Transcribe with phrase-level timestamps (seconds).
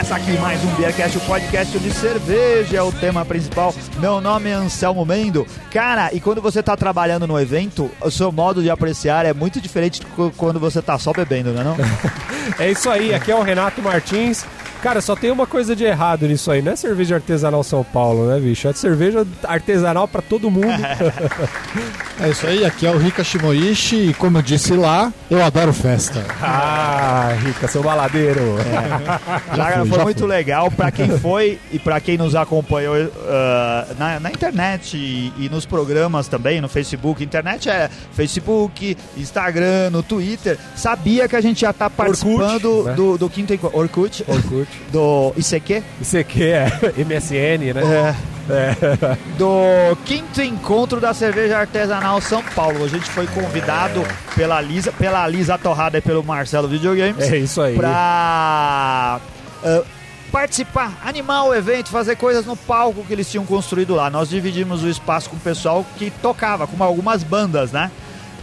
[0.00, 3.74] Começa aqui mais um Beercast, o podcast de cerveja é o tema principal.
[3.98, 5.46] Meu nome é Anselmo Mendo.
[5.70, 9.60] Cara, e quando você tá trabalhando no evento, o seu modo de apreciar é muito
[9.60, 10.06] diferente de
[10.38, 11.76] quando você tá só bebendo, né não?
[12.58, 14.46] é isso aí, aqui é o Renato Martins.
[14.82, 16.62] Cara, só tem uma coisa de errado nisso aí.
[16.62, 18.66] Não é cerveja artesanal São Paulo, né, bicho?
[18.66, 20.66] É cerveja artesanal para todo mundo.
[22.18, 25.72] é isso aí, aqui é o Rika Shimoishi e como eu disse lá, eu adoro
[25.74, 26.24] festa.
[26.40, 28.40] Ah, Rika, seu baladeiro.
[28.58, 29.10] É.
[29.56, 33.94] Já, já, foi já muito legal para quem foi e para quem nos acompanhou uh,
[33.98, 37.22] na, na, internet e, e, nos programas também, no Facebook.
[37.22, 40.58] Internet é Facebook, Instagram, no Twitter.
[40.74, 42.94] Sabia que a gente já tá participando Orkut, né?
[42.94, 43.78] do, do quinto encontro.
[43.78, 44.24] Orkut.
[44.26, 45.82] Orkut do ICQ?
[46.00, 46.68] ICQ, é
[47.04, 48.16] MSN, né?
[48.48, 48.52] É.
[48.52, 49.18] é.
[49.38, 52.84] Do quinto encontro da cerveja artesanal São Paulo.
[52.84, 54.34] A gente foi convidado é.
[54.34, 57.30] pela Lisa, pela Lisa Torrada e pelo Marcelo Videogames.
[57.30, 57.76] É isso aí.
[57.76, 59.20] Pra.
[59.62, 64.08] Uh, participar, animar o evento, fazer coisas no palco que eles tinham construído lá.
[64.08, 67.90] Nós dividimos o espaço com o pessoal que tocava, com algumas bandas, né?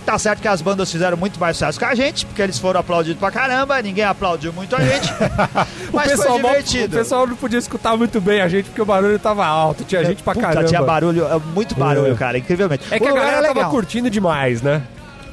[0.08, 2.80] Tá certo que as bandas fizeram muito mais sucesso que a gente, porque eles foram
[2.80, 5.14] aplaudidos pra caramba, ninguém aplaudiu muito a gente.
[5.92, 6.96] mas pessoal, foi divertido.
[6.96, 10.06] O pessoal não podia escutar muito bem a gente, porque o barulho tava alto, tinha
[10.06, 10.66] gente pra Puta, caramba.
[10.66, 12.16] Tinha barulho, é, muito barulho, é.
[12.16, 12.86] cara, incrivelmente.
[12.90, 14.82] É que o a galera tava curtindo demais, né?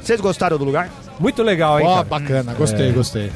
[0.02, 0.90] Vocês gostaram do lugar?
[1.20, 1.86] Muito legal, hein?
[1.86, 2.92] Ó, oh, bacana, gostei, é.
[2.92, 3.32] gostei.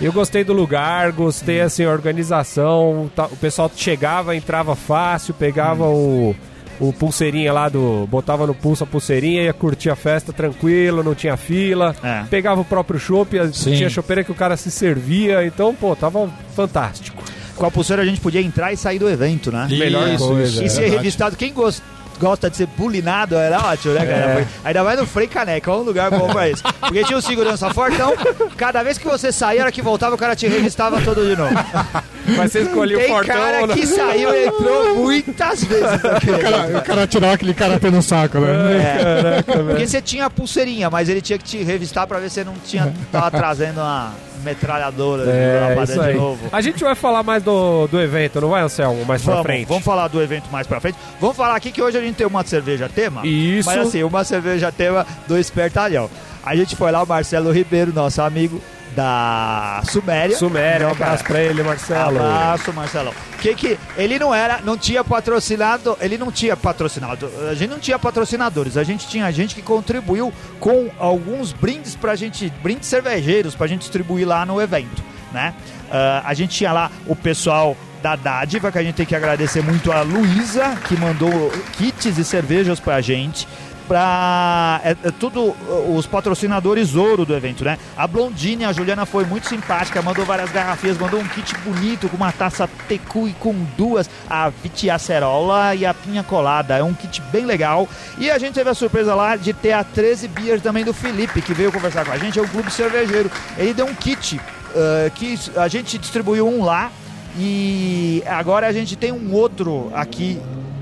[0.00, 3.10] Eu gostei do lugar, gostei assim, a organização.
[3.14, 6.30] Tá, o pessoal chegava, entrava fácil, pegava hum.
[6.30, 6.36] o
[6.80, 8.06] o pulseirinha lá do.
[8.06, 11.94] Botava no pulso a pulseirinha, ia curtir a festa tranquilo, não tinha fila.
[12.02, 12.24] É.
[12.30, 15.44] Pegava o próprio chopp, tinha chopeira que o cara se servia.
[15.44, 17.22] Então, pô, tava fantástico.
[17.54, 19.66] Com a pulseira a gente podia entrar e sair do evento, né?
[19.68, 20.64] Isso, Melhor coisa.
[20.64, 21.36] E ser é revistado.
[21.36, 21.82] Quem gosta
[22.20, 24.40] gosta de ser bulinado, era ótimo, né, cara?
[24.40, 24.46] É.
[24.62, 26.62] Ainda mais no Frei Caneca, é um lugar bom pra isso.
[26.78, 28.12] Porque tinha um segurança fortão,
[28.56, 31.54] cada vez que você saía, hora que voltava, o cara te revistava todo de novo.
[32.36, 33.34] Mas você escolheu o fortão.
[33.34, 35.84] Tem cara que saiu e entrou muitas vezes.
[35.84, 38.76] O cara, o cara tirava aquele karatê no saco, né?
[38.76, 39.42] É.
[39.42, 42.34] Caraca, Porque você tinha a pulseirinha, mas ele tinha que te revistar pra ver se
[42.34, 46.48] você não tinha, tava trazendo uma metralhadora é, de, de novo.
[46.50, 49.04] A gente vai falar mais do, do evento, não vai, Anselmo?
[49.04, 49.68] Mais vamos, pra frente.
[49.68, 50.98] Vamos falar do evento mais pra frente.
[51.20, 53.26] Vamos falar aqui que hoje a gente tem uma cerveja tema.
[53.26, 53.68] Isso.
[53.68, 56.10] Mas assim, uma cerveja tema do Espertalhão.
[56.42, 58.60] A gente foi lá, o Marcelo Ribeiro, nosso amigo,
[58.94, 60.36] da Suméria.
[60.36, 62.18] Suméria, um abraço pra ele, Marcelo.
[62.18, 63.14] Abraço, Marcelo.
[63.40, 67.30] Que que ele não era, não tinha patrocinado, ele não tinha patrocinado.
[67.50, 72.14] A gente não tinha patrocinadores, a gente tinha gente que contribuiu com alguns brindes pra
[72.14, 75.02] gente, brindes cervejeiros pra gente distribuir lá no evento,
[75.32, 75.54] né?
[75.88, 79.62] Uh, a gente tinha lá o pessoal da Dádiva, que a gente tem que agradecer
[79.62, 83.46] muito a Luísa, que mandou kits e cervejas pra gente
[83.90, 85.52] para é, é, tudo
[85.92, 87.76] os patrocinadores ouro do evento, né?
[87.96, 92.16] A Blondine, a Juliana foi muito simpática, mandou várias garrafinhas, mandou um kit bonito com
[92.16, 96.76] uma taça tecu e com duas, a Vitiacerola e a Pinha Colada.
[96.76, 97.88] É um kit bem legal.
[98.16, 101.42] E a gente teve a surpresa lá de ter a 13 Beers também do Felipe,
[101.42, 103.28] que veio conversar com a gente, é o clube cervejeiro.
[103.58, 106.92] Ele deu um kit uh, que a gente distribuiu um lá
[107.36, 110.40] e agora a gente tem um outro aqui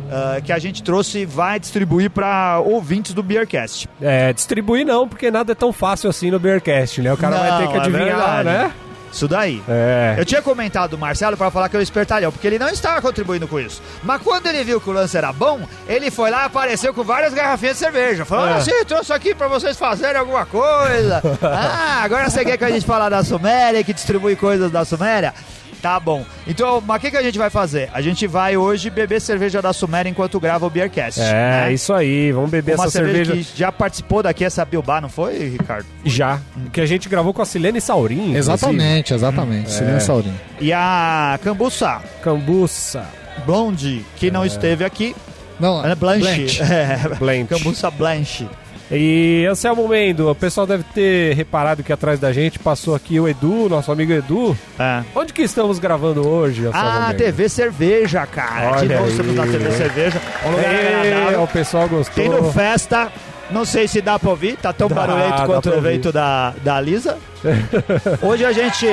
[0.08, 3.88] uh, que a gente trouxe vai distribuir para ouvintes do Beercast.
[4.00, 7.12] É, distribuir não, porque nada é tão fácil assim no Beercast, né?
[7.12, 8.72] O cara não, vai ter que é adivinhar, é né?
[9.12, 9.62] Isso daí.
[9.69, 10.16] É.
[10.19, 13.48] Eu tinha comentado do Marcelo para falar que eu espertalhão, porque ele não estava contribuindo
[13.48, 13.82] com isso.
[14.02, 17.02] Mas quando ele viu que o lance era bom, ele foi lá e apareceu com
[17.02, 18.25] várias garrafinhas de cerveja.
[18.25, 18.54] Falou: é.
[18.54, 21.22] assim, trouxe aqui para vocês fazerem alguma coisa.
[21.42, 25.32] ah, agora você quer que a gente fale da Suméria, que distribui coisas da Suméria?
[25.80, 26.24] Tá bom.
[26.46, 27.88] Então, mas o que, que a gente vai fazer?
[27.92, 31.20] A gente vai hoje beber cerveja da Sumera enquanto grava o Beercast.
[31.20, 31.72] É, né?
[31.72, 32.32] isso aí.
[32.32, 33.26] Vamos beber Uma essa cerveja.
[33.26, 35.86] cerveja que já participou daqui, essa Bilbar, não foi, Ricardo?
[36.04, 36.40] Já.
[36.72, 38.34] Que a gente gravou com a Silene Saurim.
[38.34, 39.69] Exatamente, exatamente.
[39.69, 40.00] Hum, Silene é.
[40.00, 40.34] Saurim.
[40.60, 42.00] E a Cambuça.
[42.22, 43.06] Cambuça.
[43.46, 44.46] Blonde, que não é.
[44.46, 45.14] esteve aqui.
[45.60, 46.20] Não, é Blanche.
[46.20, 46.62] Blanche.
[46.72, 47.44] É, Blanche.
[47.44, 48.48] Cambuça Blanche.
[48.90, 53.29] E Anselmo Mendo, o pessoal deve ter reparado que atrás da gente passou aqui o
[53.29, 54.56] Edu, nosso amigo Edu.
[54.79, 55.02] É.
[55.14, 57.19] Onde que estamos gravando hoje, Anselmo Ah, Mendo?
[57.19, 58.70] TV Cerveja, cara.
[58.70, 60.23] Olha De novo estamos na TV Cerveja.
[60.46, 62.25] Um lugar o pessoal gostou.
[62.25, 63.12] Tendo festa.
[63.50, 66.79] Não sei se dá pra ouvir, tá tão dá, barulhento quanto o evento da, da
[66.81, 67.17] Lisa.
[68.20, 68.87] Hoje a gente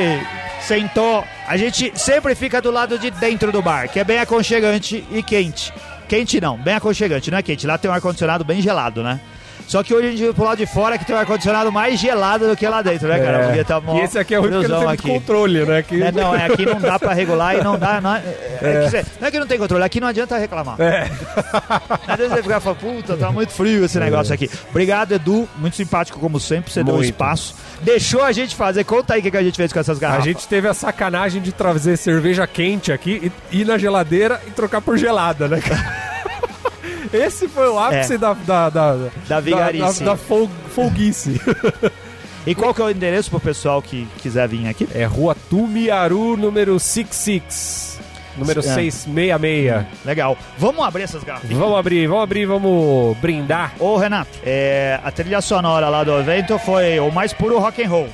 [0.61, 5.03] sentou, a gente sempre fica do lado de dentro do bar, que é bem aconchegante
[5.11, 5.73] e quente.
[6.07, 7.67] Quente não, bem aconchegante, não é quente.
[7.67, 9.19] Lá tem um ar-condicionado bem gelado, né?
[9.67, 11.99] Só que hoje a gente veio pro lado de fora que tem um ar-condicionado mais
[11.99, 13.37] gelado do que lá dentro, né, cara?
[13.39, 13.45] É.
[13.47, 15.81] Porque tá mó E esse aqui é ruim porque não friozão tem muito controle, né?
[15.81, 16.03] Que...
[16.03, 17.99] É, não, é, aqui não dá pra regular e não dá.
[17.99, 18.23] Não é,
[18.61, 20.79] é que cê- não é que não tem controle, aqui não adianta reclamar.
[20.79, 21.09] É.
[22.07, 24.49] Às vezes você fica e fala, puta, tá muito frio esse negócio aqui.
[24.69, 25.47] Obrigado, Edu.
[25.57, 26.71] Muito simpático, como sempre.
[26.71, 27.05] Você deu Muito.
[27.05, 27.55] espaço.
[27.81, 28.83] Deixou a gente fazer.
[28.83, 30.25] Conta aí o que, que a gente fez com essas A garrafas.
[30.25, 34.81] gente teve a sacanagem de trazer cerveja quente aqui e ir na geladeira e trocar
[34.81, 36.14] por gelada, né, cara?
[37.13, 38.17] Esse foi o ápice É.
[38.17, 38.95] da, da, da,
[39.27, 40.03] Da vigarice.
[40.03, 41.39] Da, da fol- folguice.
[42.47, 44.87] E qual que é o endereço pro pessoal que quiser vir aqui?
[44.93, 47.99] É Rua Tumiaru, número 66.
[48.37, 48.63] Número É.
[48.63, 49.85] 666.
[50.05, 50.37] Legal.
[50.55, 51.49] Vamos abrir essas garrafas.
[51.49, 53.73] Vamos abrir, vamos abrir, vamos brindar.
[53.79, 57.89] Ô, Renato, é, a trilha sonora lá do evento foi o mais puro rock and
[57.89, 58.09] roll.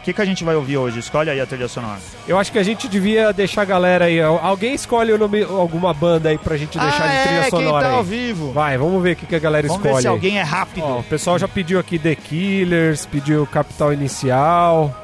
[0.00, 0.98] O que, que a gente vai ouvir hoje?
[0.98, 1.98] Escolhe aí a trilha sonora.
[2.26, 4.18] Eu acho que a gente devia deixar a galera aí.
[4.20, 7.50] Al- Alguém escolhe o nome, alguma banda aí pra gente deixar de trilha é, quem
[7.50, 8.50] sonora tá ao vivo.
[8.52, 10.02] Vai, vamos ver o que, que a galera Vamos ver escolhe.
[10.02, 10.12] se aí.
[10.14, 10.82] alguém é rápido.
[10.84, 14.94] Ó, o pessoal já pediu aqui The Killers, pediu Capital Inicial,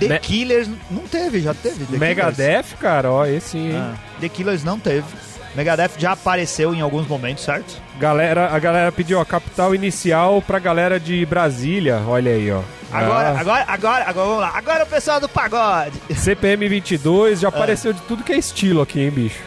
[0.00, 1.80] The Me- Killers não teve, já teve.
[1.80, 2.00] The Killers.
[2.00, 3.70] Megadeth, cara, ó, esse?
[3.74, 5.04] Ah, The Killers não teve.
[5.54, 7.74] Megadeth já apareceu em alguns momentos, certo?
[7.98, 12.60] Galera, a galera pediu a Capital Inicial pra galera de Brasília, olha aí, ó.
[12.90, 14.52] Agora, Ah, agora, agora, agora, vamos lá.
[14.54, 15.92] Agora o pessoal do pagode.
[16.14, 19.38] CPM 22 já apareceu de tudo que é estilo aqui, hein, bicho.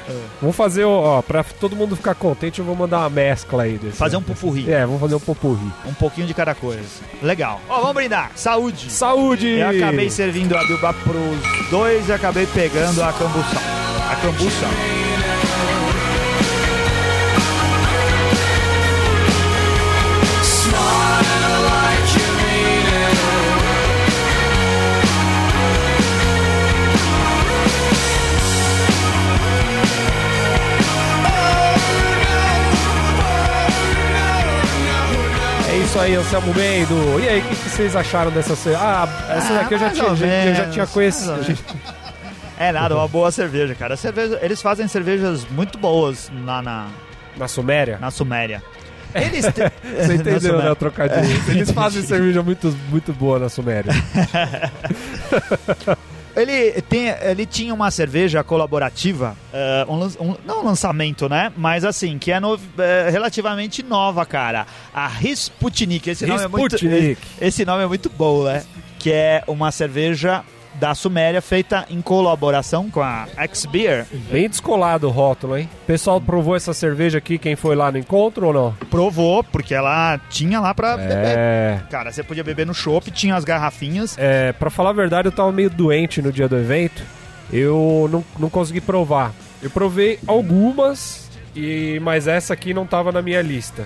[0.41, 3.97] Vamos fazer, ó, pra todo mundo ficar contente, eu vou mandar uma mescla aí desse.
[3.97, 4.71] Fazer um pupurri.
[4.71, 5.71] É, vamos fazer um popurri.
[5.85, 6.81] Um pouquinho de cada coisa.
[7.21, 7.61] Legal.
[7.69, 8.31] Ó, vamos brindar.
[8.35, 8.91] Saúde.
[8.91, 9.47] Saúde!
[9.59, 13.57] Eu acabei servindo a Bilba pros dois e acabei pegando a cambuça.
[14.11, 15.34] A cambuça.
[35.95, 37.19] Isso aí, Anselmo Mendo.
[37.23, 38.53] E aí, o que, que vocês acharam dessa...
[38.55, 41.57] ce- Ah, essa Ah, daqui eu já tinha, já- eu já tinha conhecido.
[42.59, 43.95] É nada, uma boa cerveja, cara.
[43.95, 46.87] Cerveja, eles fazem cervejas muito boas lá na,
[47.37, 47.97] Na Suméria?
[47.99, 48.61] na Suméria.
[49.15, 49.51] Eles te...
[49.53, 51.39] Você Na entendeu, né, trocadilho?
[51.47, 53.93] Eles fazem cerveja muito, muito boa na Suméria.
[56.35, 61.51] Ele, tem, ele tinha uma cerveja colaborativa, eh, um, um- não um lançamento, né?
[61.55, 64.67] Mas assim, que é no- eh, relativamente nova, cara.
[64.93, 66.09] A Risputnik.
[66.09, 67.21] Esse nome, é muito, Risputnik.
[67.39, 68.63] esse nome é muito bom, né?
[68.99, 70.43] Que é uma cerveja
[70.79, 74.05] da Suméria feita em colaboração com a X-Beer.
[74.31, 75.69] Bem descolado o rótulo, hein?
[75.83, 78.73] O pessoal provou essa cerveja aqui, quem foi lá no encontro ou não?
[78.89, 81.37] Provou, porque ela tinha lá pra beber.
[81.37, 81.79] É...
[81.89, 84.15] Cara, você podia beber no chopp, tinha as garrafinhas.
[84.17, 87.03] É, pra falar a verdade, eu tava meio doente no dia do evento.
[87.51, 89.31] Eu não, não consegui provar.
[89.61, 93.85] Eu provei algumas, e mas essa aqui não tava na minha lista.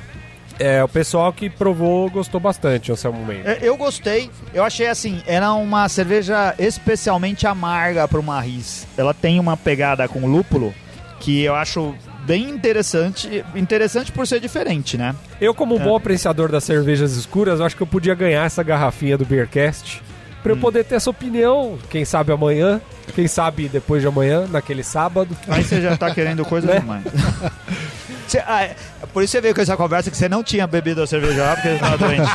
[0.60, 3.46] É, o pessoal que provou gostou bastante, Anselmo Mendes.
[3.46, 8.86] É, Eu gostei, eu achei assim, era uma cerveja especialmente amarga para uma ris.
[8.98, 10.74] Ela tem uma pegada com lúpulo
[11.22, 11.96] que eu acho
[12.26, 15.16] bem interessante, interessante por ser diferente, né?
[15.40, 19.26] Eu, como bom apreciador das cervejas escuras, acho que eu podia ganhar essa garrafinha do
[19.26, 20.02] Beercast.
[20.44, 22.80] Pra eu poder ter essa opinião, quem sabe amanhã,
[23.14, 25.36] quem sabe depois de amanhã, naquele sábado.
[25.48, 26.80] Aí você já tá querendo coisa Né?
[26.80, 27.04] demais.
[29.10, 31.44] É, por isso você veio com essa conversa que você não tinha bebido a cerveja
[31.44, 32.32] lá porque você estava doente.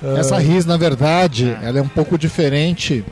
[0.18, 3.04] Essa RIS, na verdade, ela é um pouco diferente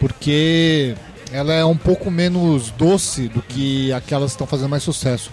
[0.00, 0.94] porque
[1.32, 5.30] ela é um pouco menos doce do que aquelas que estão fazendo mais sucesso.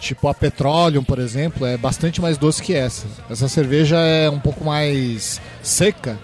[0.00, 3.06] Tipo a Petroleum, por exemplo, é bastante mais doce que essa.
[3.28, 6.18] Essa cerveja é um pouco mais seca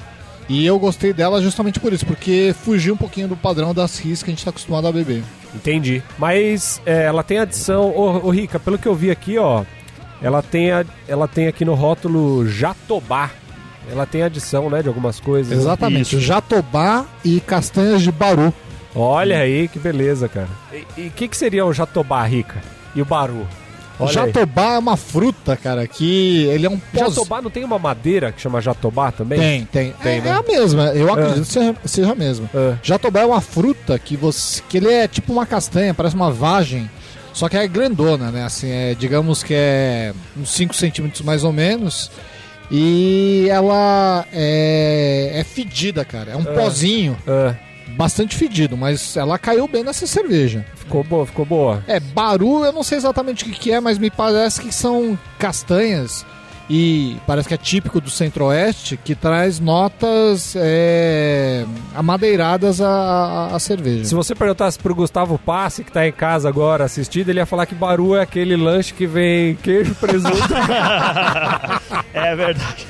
[0.48, 4.22] e eu gostei dela justamente por isso, porque fugiu um pouquinho do padrão das RIS
[4.22, 5.22] que a gente está acostumado a beber.
[5.54, 6.02] Entendi.
[6.18, 7.90] Mas é, ela tem adição.
[7.90, 9.64] Ô, ô, Rica, pelo que eu vi aqui, ó.
[10.22, 13.30] Ela tem, a- ela tem aqui no rótulo Jatobá.
[13.90, 15.56] Ela tem adição, né, de algumas coisas.
[15.58, 16.20] Exatamente, Isso.
[16.20, 18.52] jatobá e castanhas de baru.
[18.94, 20.48] Olha aí, que beleza, cara.
[20.96, 22.62] E o que, que seria o Jatobá, Rica?
[22.94, 23.46] E o Baru?
[23.98, 24.14] Olha aí.
[24.14, 27.14] jatobá é uma fruta, cara, que ele é um pós...
[27.14, 29.38] Jatobá não tem uma madeira que chama Jatobá também?
[29.38, 29.92] Tem, tem.
[30.02, 30.30] Tem, é, né?
[30.30, 32.50] é a mesma, eu acredito que seja, seja a mesma.
[32.54, 32.74] É.
[32.82, 34.62] Jatobá é uma fruta que você.
[34.68, 36.90] que ele é tipo uma castanha, parece uma vagem.
[37.32, 38.44] Só que é grandona, né?
[38.44, 42.08] Assim, é, digamos que é uns 5 centímetros mais ou menos.
[42.70, 46.32] E ela é, é fedida, cara.
[46.32, 47.54] É um pozinho É,
[47.96, 50.64] bastante fedido, mas ela caiu bem nessa cerveja.
[50.76, 51.82] ficou boa, ficou boa.
[51.86, 55.18] É, baru, eu não sei exatamente o que, que é, mas me parece que são
[55.38, 56.24] castanhas
[56.68, 64.04] E parece que é típico do Centro-Oeste que traz notas é, amadeiradas à, à cerveja.
[64.06, 67.66] Se você perguntasse pro Gustavo Passe, que tá em casa agora assistindo, ele ia falar
[67.66, 70.54] que Baru é aquele lanche que vem queijo, presunto.
[72.14, 72.86] é verdade.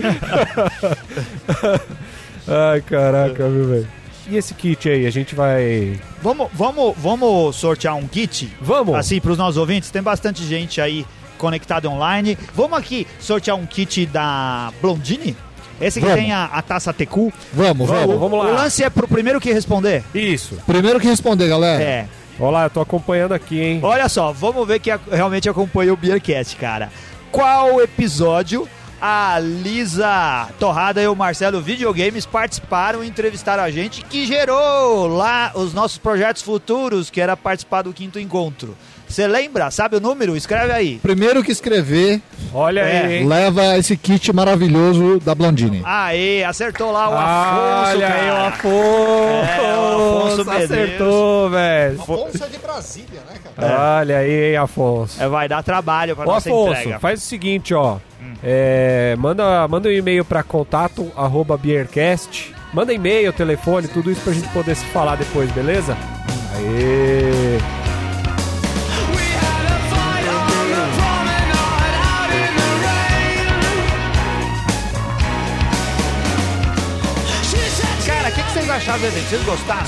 [2.46, 4.03] Ai, caraca, viu, velho?
[4.28, 5.98] E esse kit aí, a gente vai.
[6.22, 8.50] Vamos, vamos, vamos sortear um kit?
[8.60, 8.94] Vamos!
[8.94, 11.04] Assim, para os nossos ouvintes, tem bastante gente aí
[11.36, 12.38] conectada online.
[12.54, 15.36] Vamos aqui sortear um kit da Blondine?
[15.80, 16.20] Esse que Vamos.
[16.22, 17.32] tem a, a taça TQ.
[17.52, 18.18] Vamos, vamos.
[18.18, 18.46] vamos lá.
[18.46, 20.02] O lance é pro primeiro que responder.
[20.14, 20.56] Isso.
[20.66, 21.82] Primeiro que responder, galera.
[21.82, 22.06] É.
[22.38, 23.80] Olha lá, eu tô acompanhando aqui, hein?
[23.82, 26.90] Olha só, vamos ver quem a- realmente acompanha o Beercast, cara.
[27.30, 28.68] Qual episódio
[29.00, 35.52] a Lisa Torrada e o Marcelo Videogames participaram e entrevistaram a gente, que gerou lá
[35.54, 38.76] os nossos projetos futuros, que era participar do quinto encontro.
[39.06, 39.70] Você lembra?
[39.70, 40.36] Sabe o número?
[40.36, 40.98] Escreve aí.
[41.00, 42.20] Primeiro que escrever,
[42.52, 43.04] Olha É.
[43.06, 43.28] aí, hein?
[43.28, 45.82] leva esse kit maravilhoso da Blondine.
[45.84, 48.48] Aê, acertou lá o Afonso, Olha aí, o cara.
[48.48, 49.44] Afonso!
[49.44, 50.70] É, o Afonso Medeiros.
[50.70, 52.00] acertou, velho.
[52.00, 53.98] Afonso é de Brasília, né, cara?
[54.00, 55.22] Olha aí, Afonso.
[55.22, 56.98] É, vai dar trabalho para Ô, nossa Afonso, entrega.
[56.98, 57.98] faz o seguinte, ó.
[58.46, 62.54] É, manda, manda um e-mail pra contato arroba beercast.
[62.74, 65.96] Manda e-mail, telefone, tudo isso pra gente poder se falar depois, beleza?
[66.54, 67.58] Aê!
[78.06, 79.28] Cara, o que, que vocês acharam do evento?
[79.28, 79.86] Vocês gostaram?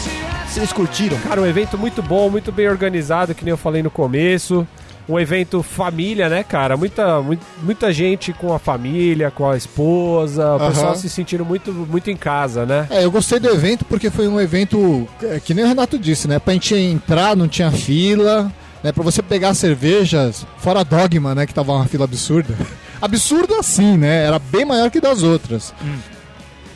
[0.49, 1.19] Vocês curtiram?
[1.19, 4.67] Cara, um evento muito bom, muito bem organizado, que nem eu falei no começo.
[5.09, 6.77] Um evento família, né, cara?
[6.77, 10.69] Muita, mui- muita gente com a família, com a esposa, o Aham.
[10.69, 12.87] pessoal se sentindo muito, muito em casa, né?
[12.91, 16.27] É, eu gostei do evento porque foi um evento, é, que nem o Renato disse,
[16.27, 16.39] né?
[16.41, 18.51] Pra gente entrar, não tinha fila,
[18.83, 18.91] né?
[18.91, 21.47] Pra você pegar cervejas, fora Dogma, né?
[21.47, 22.55] Que tava uma fila absurda.
[23.01, 24.25] Absurdo assim, né?
[24.25, 25.73] Era bem maior que das outras.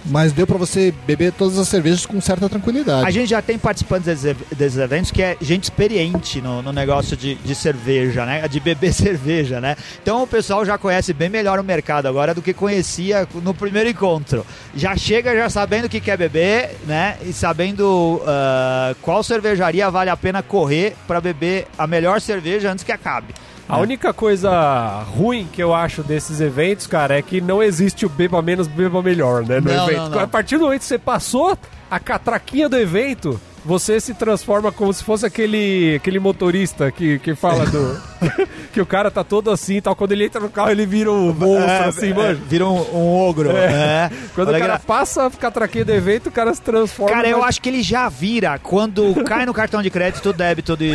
[0.07, 3.07] Mas deu pra você beber todas as cervejas com certa tranquilidade.
[3.07, 6.73] A gente já tem participantes desses, ev- desses eventos que é gente experiente no, no
[6.73, 8.49] negócio de, de cerveja, né?
[8.49, 9.77] De beber cerveja, né?
[10.03, 13.91] Então o pessoal já conhece bem melhor o mercado agora do que conhecia no primeiro
[13.91, 14.45] encontro.
[14.75, 17.17] Já chega já sabendo o que quer beber, né?
[17.23, 22.85] E sabendo ah, qual cervejaria vale a pena correr para beber a melhor cerveja antes
[22.85, 23.35] que acabe.
[23.71, 28.09] A única coisa ruim que eu acho desses eventos, cara, é que não existe o
[28.09, 29.61] beba menos, beba melhor, né?
[29.61, 30.01] No Não, evento.
[30.03, 30.19] não, não.
[30.21, 31.57] A partir do momento que você passou
[31.91, 37.35] a catraquinha do evento, você se transforma como se fosse aquele, aquele motorista que, que
[37.35, 38.01] fala do.
[38.73, 39.97] que o cara tá todo assim e tal.
[39.97, 42.41] Quando ele entra no carro, ele vira um monstro, É, assim, é, mano.
[42.47, 43.51] Vira um, um ogro.
[43.51, 44.11] É.
[44.35, 47.15] Quando Olha o cara que- passa a catraquinha do evento, o cara se transforma.
[47.15, 50.33] Cara, eu mas- acho que ele já vira quando cai no cartão de crédito o
[50.33, 50.93] débito de,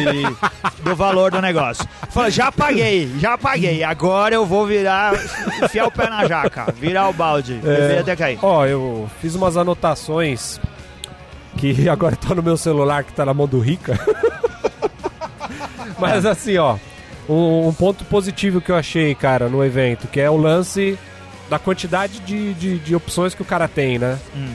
[0.83, 1.85] do valor do negócio.
[2.09, 3.83] Fala, já paguei, já paguei.
[3.83, 5.13] Agora eu vou virar,
[5.63, 8.39] enfiar o pé na jaca, virar o balde, beber até cair.
[8.41, 10.59] Ó, eu fiz umas anotações
[11.57, 13.99] que agora tá no meu celular, que tá na mão do Rica.
[15.99, 16.77] Mas assim, ó,
[17.27, 20.97] um, um ponto positivo que eu achei, cara, no evento, que é o lance
[21.49, 24.19] da quantidade de, de, de opções que o cara tem, né?
[24.35, 24.53] Hum.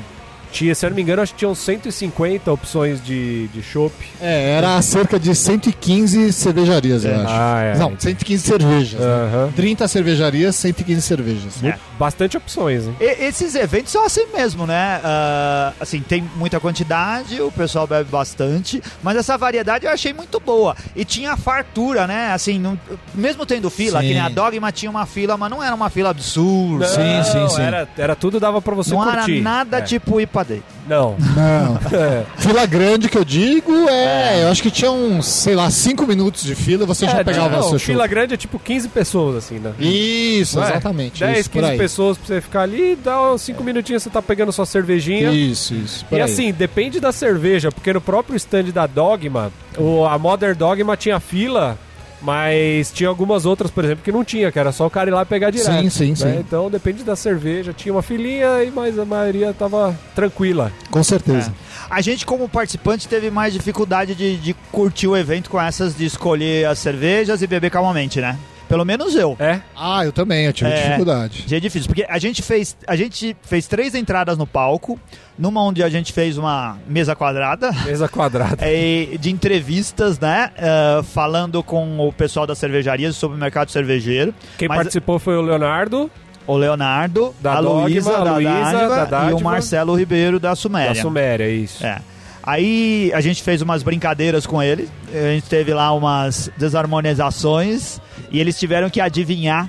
[0.53, 3.95] Tinha, se eu não me engano, acho que tinham 150 opções de, de chopp.
[4.21, 7.25] É, era cerca de 115 cervejarias, eu acho.
[7.29, 7.77] Ah, é.
[7.79, 9.01] Não, 115 cervejas.
[9.01, 9.07] né?
[9.07, 9.53] Aham.
[9.55, 11.63] 30 cervejarias, 115 cervejas.
[11.65, 11.77] É.
[11.99, 12.97] Bastante opções, hein?
[13.01, 15.01] E- esses eventos são assim mesmo, né?
[15.05, 20.41] Ah, assim, tem muita quantidade, o pessoal bebe bastante, mas essa variedade eu achei muito
[20.41, 20.75] boa.
[20.97, 22.33] E tinha fartura, né?
[22.33, 22.79] Assim, não-
[23.15, 24.09] mesmo tendo fila, Sim.
[24.09, 26.87] que nem a Dogma tinha uma fila, mas não era uma fila absurda.
[26.89, 27.63] Sim, sim, sim.
[27.63, 29.33] Era, era tudo dava pra você Não curtir.
[29.35, 29.83] era nada É.
[29.83, 30.40] tipo IPA
[30.89, 31.17] Não.
[31.37, 31.79] Não.
[31.93, 32.25] É.
[32.39, 36.43] Fila grande que eu digo é, Eu acho que tinha uns, sei lá, 5 minutos
[36.43, 38.09] de fila você já É, pegava não, seu fila show.
[38.09, 39.73] grande é tipo 15 pessoas, assim, né?
[39.79, 40.71] Isso, Não é?
[40.71, 41.21] exatamente.
[41.21, 41.79] 10, isso, por 15 aí.
[41.79, 45.31] pessoas pra você ficar ali, dá uns 5 minutinhos você tá pegando sua cervejinha.
[45.33, 46.07] Isso, isso.
[46.11, 46.23] E aí.
[46.23, 51.19] assim, depende da cerveja, porque no próprio stand da Dogma, o, a Modern Dogma tinha
[51.21, 51.77] fila,
[52.23, 55.13] mas tinha algumas outras, por exemplo, que não tinha, que era só o cara ir
[55.13, 55.83] lá pegar direto.
[55.83, 56.17] Sim, sim, né?
[56.35, 56.39] sim.
[56.41, 60.73] Então depende da cerveja, tinha uma filinha, e mas a maioria tava tranquila.
[60.91, 61.53] Com certeza.
[61.89, 66.05] A gente, como participante, teve mais dificuldade de, de curtir o evento com essas de
[66.05, 68.39] escolher as cervejas e beber calmamente, né?
[68.71, 69.37] Pelo menos eu.
[69.41, 69.61] É?
[69.77, 70.85] Ah, eu também, eu tive É.
[70.85, 71.45] dificuldade.
[71.47, 74.99] Já é difícil, porque a gente fez a gente fez três entradas no palco,
[75.37, 78.59] numa onde a gente fez uma mesa quadrada Mesa quadrada.
[78.65, 80.51] é, de entrevistas, né?
[80.57, 84.33] eh, falando com o pessoal das cervejarias sobre o mercado cervejeiro.
[84.57, 86.09] Quem Mas- participou foi o Leonardo,
[86.47, 89.41] O Leonardo, Da a Luísa, da, Luísa, Dádiva, da e o.
[89.41, 90.95] Marcelo Ribeiro da Suméria.
[90.95, 91.85] da Suméria, isso.
[91.85, 92.01] É.
[92.43, 94.89] Aí a gente fez umas brincadeiras com ele.
[95.13, 99.69] A gente teve lá umas desarmonizações e eles tiveram que adivinhar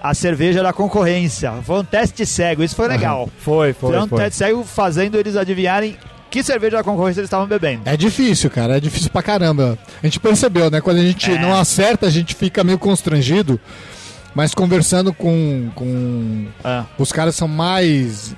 [0.00, 1.52] a cerveja da concorrência.
[1.64, 3.28] Foi um teste cego, isso foi legal.
[3.38, 4.18] Foi, foi, Foi um foi.
[4.20, 5.96] teste cego fazendo eles adivinharem
[6.30, 7.82] que cerveja da concorrência eles estavam bebendo.
[7.84, 9.78] É difícil, cara, é difícil pra caramba.
[10.02, 10.80] A gente percebeu, né?
[10.80, 11.38] Quando a gente É.
[11.38, 13.60] não acerta, a gente fica meio constrangido.
[14.34, 16.84] Mas conversando com, com Ah.
[16.98, 18.34] os caras são mais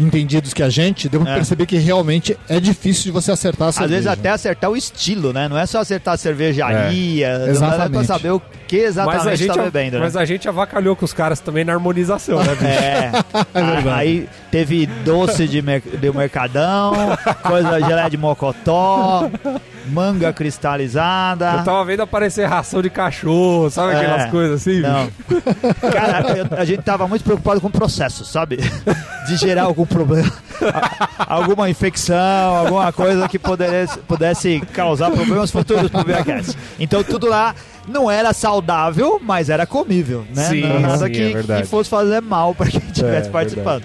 [0.00, 1.34] entendidos que a gente, deu pra É.
[1.36, 3.94] perceber que realmente é difícil de você acertar a Às cerveja.
[3.94, 5.46] vezes até acertar o estilo, né?
[5.48, 7.90] Não é só acertar a cervejaria, não dá Exatamente.
[7.92, 10.02] pra saber o que exatamente Mas a, gente, tá bebendo, né?
[10.04, 12.64] mas a gente avacalhou com os caras também na harmonização, né, bicho?
[12.66, 13.10] É,
[13.90, 16.92] a- aí teve doce de, mer de mercadão,
[17.42, 19.28] coisa geleia de mocotó,
[19.88, 21.50] manga cristalizada.
[21.58, 23.96] Eu tava vendo aparecer ração de cachorro, sabe É.
[23.96, 24.80] aquelas coisas assim?
[24.80, 25.10] Não.
[25.90, 28.58] Cara, eu- a gente tava muito preocupado com o processo, sabe?
[29.26, 30.32] De gerar algum problema,
[31.18, 36.56] alguma infecção, alguma coisa que pudesse, pudesse causar problemas futuros pro BHS.
[36.78, 37.54] Então tudo lá
[37.86, 40.44] não era saudável, mas era comível, né?
[40.48, 41.62] Sim, Não era nada sim, que, é verdade.
[41.62, 43.84] que fosse fazer mal pra quem estivesse É, participando.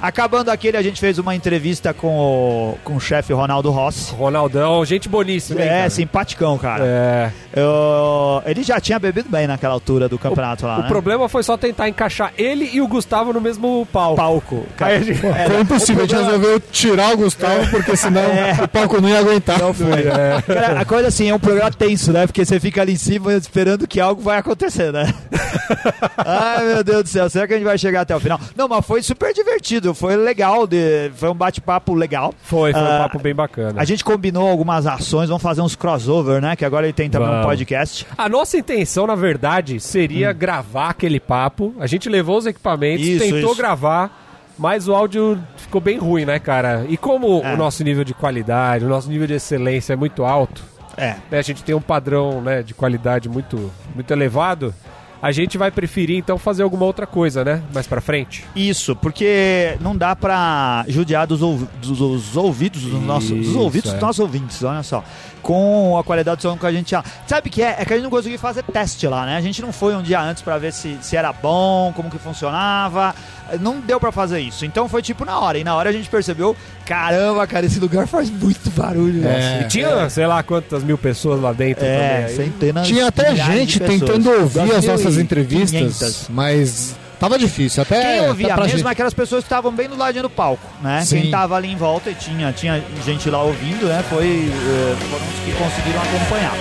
[0.00, 4.14] Acabando aquele, a gente fez uma entrevista com o, com o chefe Ronaldo Rossi.
[4.14, 5.90] Ronaldão, gente boníssima, hein, É, cara?
[5.90, 6.84] simpaticão, cara.
[6.86, 7.30] É.
[7.54, 10.88] Eu- ele já tinha bebido bem naquela altura do campeonato lá, O né?
[10.88, 14.16] problema foi só tentar encaixar ele e o Gustavo no mesmo palco.
[14.16, 14.66] palco.
[14.80, 18.56] Aí a gente- Foi impossível, a gente resolveu tirar o Gustavo, porque senão É.
[18.62, 19.58] o palco não ia aguentar.
[19.58, 20.04] Não foi.
[20.46, 22.26] Cara, a coisa assim, é um programa tenso, né?
[22.26, 25.12] Porque você fica ali em cima esperando que algo vai acontecer, né?
[26.16, 28.38] Ai, meu Deus do céu, será que a gente vai chegar até o final?
[28.56, 32.32] Não, mas foi super divertido, foi legal, de, foi um bate-papo legal.
[32.42, 33.80] Foi, foi um Ah, papo bem bacana.
[33.80, 36.54] A gente combinou algumas ações, vamos fazer uns crossover, né?
[36.56, 37.46] Que agora ele tem também um Vamos.
[37.46, 38.06] podcast.
[38.16, 41.74] A nossa intenção, na verdade, seria gravar aquele papo.
[41.78, 43.10] A gente levou os equipamentos, Hum.
[43.10, 43.56] Isso, tentou isso.
[43.56, 44.24] gravar,
[44.58, 46.84] mas o áudio ficou bem ruim, né, cara?
[46.88, 47.54] E como É.
[47.54, 50.62] o nosso nível de qualidade, o nosso nível de excelência é muito alto,
[50.96, 51.14] É.
[51.30, 54.74] né, a gente tem um padrão né, de qualidade muito, muito elevado,
[55.20, 57.62] a gente vai preferir então fazer alguma outra coisa, né?
[57.74, 58.44] Mais pra frente.
[58.54, 63.58] Isso, porque não dá pra judiar dos, ouv- dos- dos ouvidos dos nossos, dos Isso,
[63.58, 63.94] ouvidos é.
[63.94, 65.02] dos nossos ouvintes, olha só.
[65.48, 67.02] Com a qualidade do som que a gente tinha.
[67.26, 67.76] Sabe o que é?
[67.78, 69.34] É que a gente não conseguiu fazer teste lá, né?
[69.38, 72.18] A gente não foi um dia antes pra ver se, se era bom, como que
[72.18, 73.14] funcionava.
[73.58, 74.66] Não deu pra fazer isso.
[74.66, 75.56] Então foi tipo na hora.
[75.56, 79.26] E na hora a gente percebeu: caramba, cara, esse lugar faz muito barulho.
[79.26, 79.62] É.
[79.62, 82.24] E tinha, sei lá, quantas mil pessoas lá dentro É, também.
[82.26, 82.36] aí.
[82.36, 85.18] centenas Tinha até gente tentando ouvir as nossas 2.500.
[85.22, 87.82] entrevistas, mas tava difícil.
[87.82, 88.88] Até, Quem até ouvia pra mesmo gente.
[88.88, 91.02] aquelas pessoas que estavam bem do ladinho do palco, né?
[91.04, 91.22] Sim.
[91.22, 94.04] Quem tava ali em volta e tinha, tinha gente lá ouvindo, né?
[94.08, 96.54] Foi, eh, foram os que conseguiram acompanhar.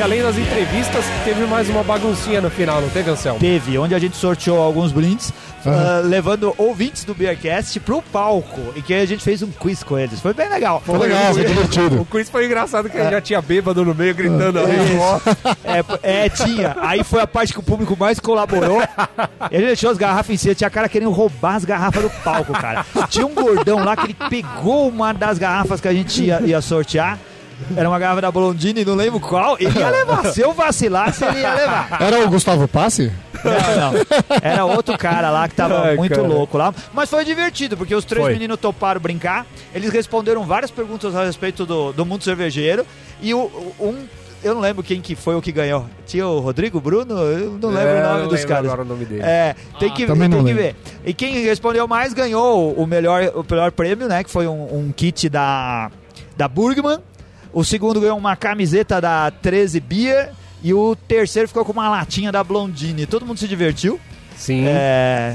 [0.00, 3.38] E além das entrevistas, teve mais uma baguncinha no final, não teve, Anselmo?
[3.38, 5.30] Teve, onde a gente sorteou alguns brindes,
[5.66, 5.76] Aham.
[5.76, 8.72] ah, levando ouvintes do Beercast pro palco.
[8.74, 10.18] E que a gente fez um quiz com eles.
[10.18, 10.82] Foi bem legal.
[10.86, 12.00] Foi legal, foi divertido.
[12.00, 14.72] O quiz foi engraçado que já tinha bêbado no meio gritando ali.
[15.64, 16.74] É, p- é, tinha.
[16.80, 18.82] Aí foi a parte que o público mais colaborou.
[19.50, 20.54] Ele deixou as garrafas em cima.
[20.54, 22.86] Tinha cara querendo roubar as garrafas do palco, cara.
[23.10, 26.62] Tinha um gordão lá que ele pegou uma das garrafas que a gente ia, ia
[26.62, 27.18] sortear.
[27.76, 29.56] Era uma garrafa da Blondine, não lembro qual.
[29.58, 30.24] Ele ia levar.
[30.32, 31.98] Se eu vacilasse, ele ia levar.
[32.00, 33.12] Era o Gustavo Passe?
[33.44, 34.00] Não, não.
[34.42, 36.26] Era outro cara lá que tava Ai, muito cara.
[36.26, 36.74] louco lá.
[36.92, 38.32] Mas foi divertido, porque os três Foi.
[38.34, 39.46] meninos toparam brincar.
[39.74, 42.84] Eles responderam várias perguntas a respeito do, do mundo cervejeiro.
[43.22, 43.96] E o, o- um.
[44.42, 45.84] Eu não lembro quem que foi o que ganhou.
[46.06, 47.14] Tinha o Rodrigo Bruno?
[47.14, 48.64] Eu não lembro É, o nome não dos lembro caras.
[48.66, 49.20] agora o nome dele.
[49.22, 50.76] É, tem que, também tem que ver.
[51.04, 54.24] E quem respondeu mais ganhou o melhor, o melhor prêmio, né?
[54.24, 55.90] Que foi um, um kit da,
[56.38, 57.00] da Burgman.
[57.52, 60.30] O segundo ganhou uma camiseta da 13 Beer.
[60.62, 63.06] E o terceiro ficou com uma latinha da Blondine.
[63.06, 63.98] Todo mundo se divertiu.
[64.36, 64.64] Sim.
[64.66, 65.34] É,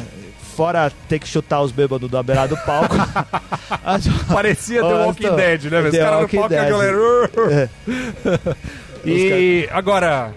[0.56, 2.96] fora ter que chutar os bêbados da beirada do palco.
[4.32, 5.36] Parecia The Walking.
[5.36, 5.82] Dead, né?
[5.82, 6.98] Os caras no palco e a galera...
[7.52, 7.70] É.
[9.04, 10.34] E agora,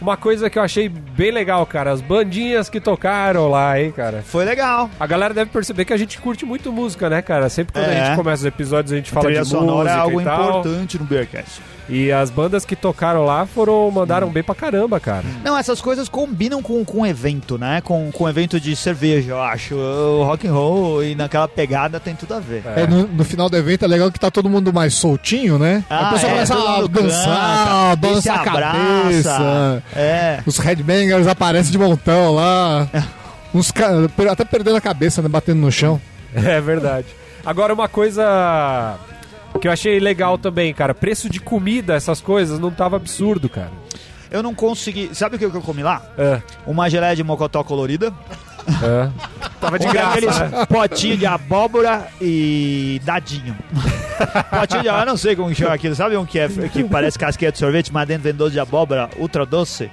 [0.00, 1.90] uma coisa que eu achei bem legal, cara.
[1.92, 4.22] As bandinhas que tocaram lá, hein, cara.
[4.24, 4.88] Foi legal.
[4.98, 7.48] A galera deve perceber que a gente curte muito música, né, cara?
[7.48, 8.00] Sempre quando É.
[8.00, 10.24] a gente começa os episódios, a gente fala trilha de sonora música é algo e
[10.24, 10.48] tal.
[10.60, 11.60] importante no Beercast.
[11.88, 15.24] E as bandas que tocaram lá foram mandaram bem pra caramba, cara.
[15.44, 17.80] Não, essas coisas combinam com com o evento, né?
[17.80, 19.74] Com com o evento de cerveja, eu acho.
[19.74, 22.62] O rock and roll e naquela pegada tem tudo a ver.
[22.76, 25.84] É, no, no final do evento é legal que tá todo mundo mais soltinho, né?
[25.90, 29.82] Ah, a pessoa é, começa a dançar, canta, balançar a cabeça.
[29.94, 30.40] É.
[30.46, 32.88] Os headbangers aparecem de montão lá.
[33.54, 33.70] Uns
[34.30, 35.28] até perdendo a cabeça, né?
[35.28, 36.00] Batendo no chão.
[36.34, 37.06] É verdade.
[37.44, 38.98] Agora, uma coisa
[39.62, 40.92] que eu achei legal também, cara.
[40.92, 43.70] Preço de comida, essas coisas, não tava absurdo, cara.
[44.28, 45.10] Eu não consegui.
[45.14, 46.02] Sabe o que eu comi lá?
[46.18, 46.42] É.
[46.66, 48.12] Uma geleia de mocotó colorida.
[48.66, 49.08] É.
[49.62, 50.66] Tava de Um graça, né?
[50.66, 53.56] potinho de abóbora e dadinho.
[54.50, 55.94] potinho de abóbora, eu não sei como chama aquilo.
[55.94, 59.10] Sabe um que, é, que parece casquinha de sorvete, mas dentro vem doce de abóbora,
[59.16, 59.88] ultra doce?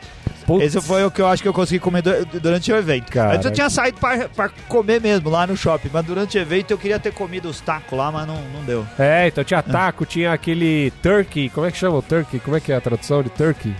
[0.49, 0.65] Putz.
[0.65, 3.11] Esse foi o que eu acho que eu consegui comer du- durante o evento.
[3.11, 3.35] Caraca.
[3.35, 6.71] Antes eu tinha saído pra, pra comer mesmo lá no shopping, mas durante o evento
[6.71, 8.85] eu queria ter comido os tacos lá, mas não, não deu.
[8.97, 12.39] É, então tinha taco, tinha aquele turkey, como é que chama o turkey?
[12.39, 13.73] Como é que é a tradução de turkey?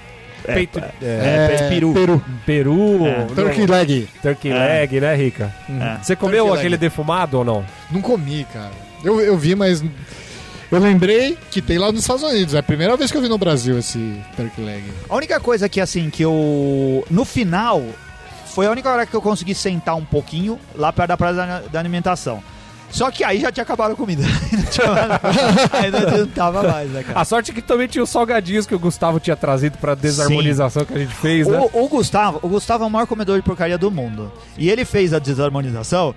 [0.45, 1.93] É, Peito, é, é, peru.
[1.93, 2.21] Peru.
[2.45, 3.19] peru, É.
[3.19, 4.07] não- Turkey leg.
[4.21, 4.55] turkey É.
[4.57, 5.53] leg, né, Rica?
[5.69, 5.97] É.
[6.01, 6.79] Você comeu Turkey aquele leg.
[6.79, 7.65] defumado ou não?
[7.91, 8.71] Não comi, cara.
[9.03, 9.83] Eu, eu vi, mas.
[10.71, 12.53] Eu lembrei que tem lá nos Estados Unidos.
[12.53, 14.83] É a primeira vez que eu vi no Brasil esse turkey leg.
[15.09, 17.03] A única coisa que, assim, que eu.
[17.09, 17.83] No final,
[18.47, 21.59] foi a única hora que eu consegui sentar um pouquinho lá perto da praia da,
[21.61, 22.43] da alimentação.
[22.91, 24.23] Só que aí já tinha acabado a comida.
[24.51, 25.21] Não tinha mais nada.
[25.73, 27.19] aí não adiantava mais, né, cara?
[27.19, 30.85] A sorte é que também tinha os salgadinhos que o Gustavo tinha trazido pra desarmonização
[30.85, 31.69] que a gente fez, né?
[31.71, 34.31] O, o Gustavo, o Gustavo é o maior comedor de porcaria do mundo.
[34.57, 36.15] E ele fez a desarmonização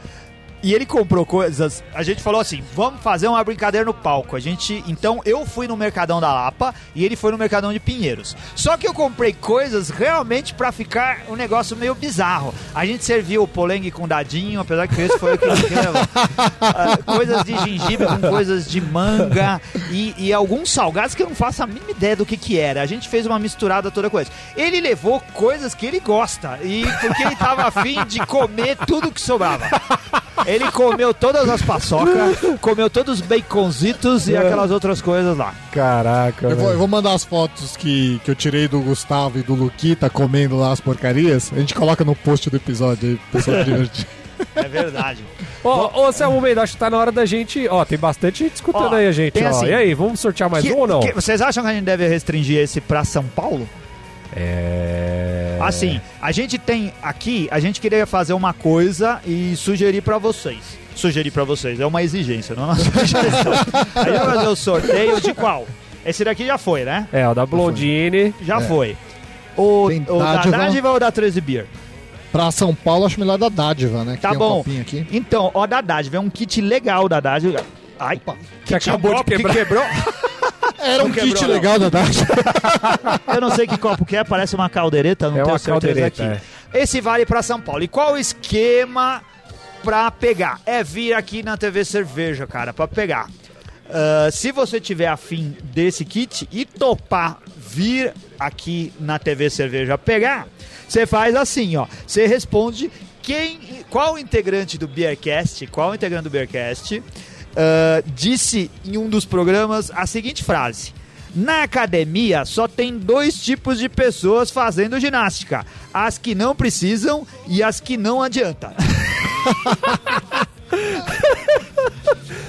[0.62, 1.82] e ele comprou coisas.
[1.94, 4.36] A gente falou assim: vamos fazer uma brincadeira no palco.
[4.36, 4.82] A gente.
[4.86, 8.36] Então eu fui no Mercadão da Lapa e ele foi no Mercadão de Pinheiros.
[8.54, 12.54] Só que eu comprei coisas realmente pra ficar um negócio meio bizarro.
[12.74, 15.46] A gente serviu o polengue com dadinho, apesar que esse foi o que.
[16.60, 21.34] Ah, coisas de gengibre com coisas de manga e, e alguns salgados que eu não
[21.34, 22.82] faço a mínima ideia do que que era.
[22.82, 24.30] A gente fez uma misturada toda coisa.
[24.56, 29.20] Ele levou coisas que ele gosta e porque ele tava afim de comer tudo que
[29.20, 29.66] sobrava.
[30.54, 35.54] Ele comeu todas as paçocas, comeu todos os baconzitos e aquelas outras coisas lá.
[35.72, 39.42] Caraca, Eu vou, eu vou mandar as fotos que, que eu tirei do Gustavo e
[39.42, 41.50] do Luquita comendo lá as porcarias.
[41.54, 44.06] A gente coloca no post do episódio aí, pessoal divertir.
[44.56, 45.20] É verdade.
[45.62, 47.68] Ô, ô, Selmo Mendes, acho que tá na hora da gente...
[47.68, 50.72] Ó, tem bastante gente escutando aí a gente, assim- e aí, vamos sortear mais Que-
[50.72, 50.98] um ou não?
[51.00, 53.68] que- vocês acham que a gente deve restringir esse pra São Paulo?
[54.34, 55.58] É...
[55.60, 60.58] Assim, a gente tem aqui, a gente queria fazer uma coisa e sugerir pra vocês.
[60.94, 63.52] Sugerir pra vocês, é uma exigência, não é uma sugestão.
[63.52, 65.66] a gente vai fazer o sorteio de qual?
[66.04, 67.06] Esse daqui já foi, né?
[67.12, 68.34] É, o da Blondine.
[68.42, 68.96] Já foi.
[69.56, 70.90] O, o da dádiva.
[70.90, 71.66] ou da 13 Beer?
[72.32, 74.16] Pra São Paulo, acho melhor da dádiva, né?
[74.16, 74.64] Que Tá tem um bom.
[74.80, 75.06] aqui.
[75.12, 77.60] Então, ó, da dádiva, é um kit legal da dádiva.
[78.00, 78.20] Ai,
[78.64, 79.54] Que acabou de copo que quebrar.
[79.54, 79.84] quebrou.
[80.82, 82.26] Era um quebrou, kit legal da dádiva.
[83.34, 85.80] Eu não sei que copo que é, parece uma caldeireta, não É tenho uma certeza
[85.80, 86.42] caldeireta, aqui.
[86.74, 87.82] Esse vale pra São Paulo.
[87.82, 89.22] E qual o esquema
[89.82, 90.60] pra pegar?
[90.66, 93.28] É vir aqui na TV Cerveja, cara, pra pegar.
[93.92, 100.48] Ah, se você tiver afim desse kit e topar vir aqui na TV Cerveja pegar,
[100.88, 101.86] você faz assim, ó.
[102.06, 102.90] Você responde
[103.20, 107.02] quem, qual integrante do Beercast, qual integrante do Beercast
[107.56, 110.92] ah, disse em um dos programas a seguinte frase.
[111.34, 117.62] Na academia só tem dois tipos de pessoas fazendo ginástica: as que não precisam e
[117.62, 118.74] as que não adianta.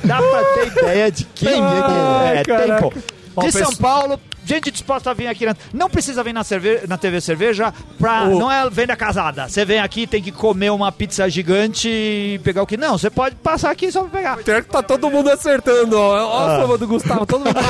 [0.04, 2.82] Dá pra ter ideia de quem é, Ai, tem, caraca.
[2.82, 2.94] pô.
[3.36, 5.45] Ó, De São Paulo, gente disposta a vir aqui.
[5.45, 5.56] Na...
[5.73, 6.82] Não precisa vir na, cerve...
[6.88, 8.23] na TV Cerveja pra.
[8.23, 9.47] O- Não é venda casada.
[9.47, 12.77] Você vem aqui, tem que comer uma pizza gigante e pegar o que.
[12.77, 14.38] Não, você pode passar aqui só pra pegar.
[14.38, 16.27] Pior que tá todo mundo acertando, ó.
[16.27, 17.53] Ó a fama do Gustavo, todo mundo.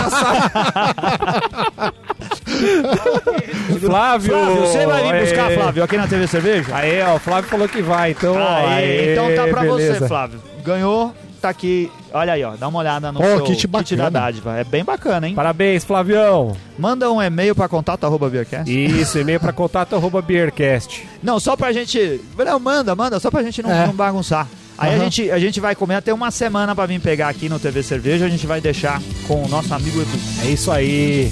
[3.80, 4.30] Flávio!
[4.30, 5.56] Flávio, você vai vir buscar, Aê.
[5.58, 6.76] Flávio, aqui na TV Cerveja?
[6.76, 8.36] Aí, ó, o Flávio falou que vai, então.
[8.38, 10.00] Aê, aê, então tá pra beleza.
[10.00, 10.42] você, Flávio.
[10.64, 11.92] Ganhou, tá aqui.
[12.14, 12.56] Olha aí, ó.
[12.56, 14.10] Dá uma olhada no Ó, seu kit da bacana.
[14.12, 14.58] dádiva.
[14.58, 15.36] É bem bacana, hein?
[15.36, 16.56] Parabéns, Flavião.
[16.80, 18.70] Manda um e-mail pra contato arroba beercast.
[18.72, 21.08] Isso, e-mail pra contato arroba beercast.
[21.22, 22.22] Não, só pra gente.
[22.38, 23.88] Não, manda, manda, só pra gente não, É.
[23.88, 24.48] não bagunçar.
[24.78, 25.04] Aí a, Aham.
[25.04, 28.26] gente, a gente vai comer até uma semana pra vir pegar aqui no TV Cerveja.
[28.26, 30.20] A gente vai deixar com o nosso amigo Edu.
[30.44, 31.32] É isso aí.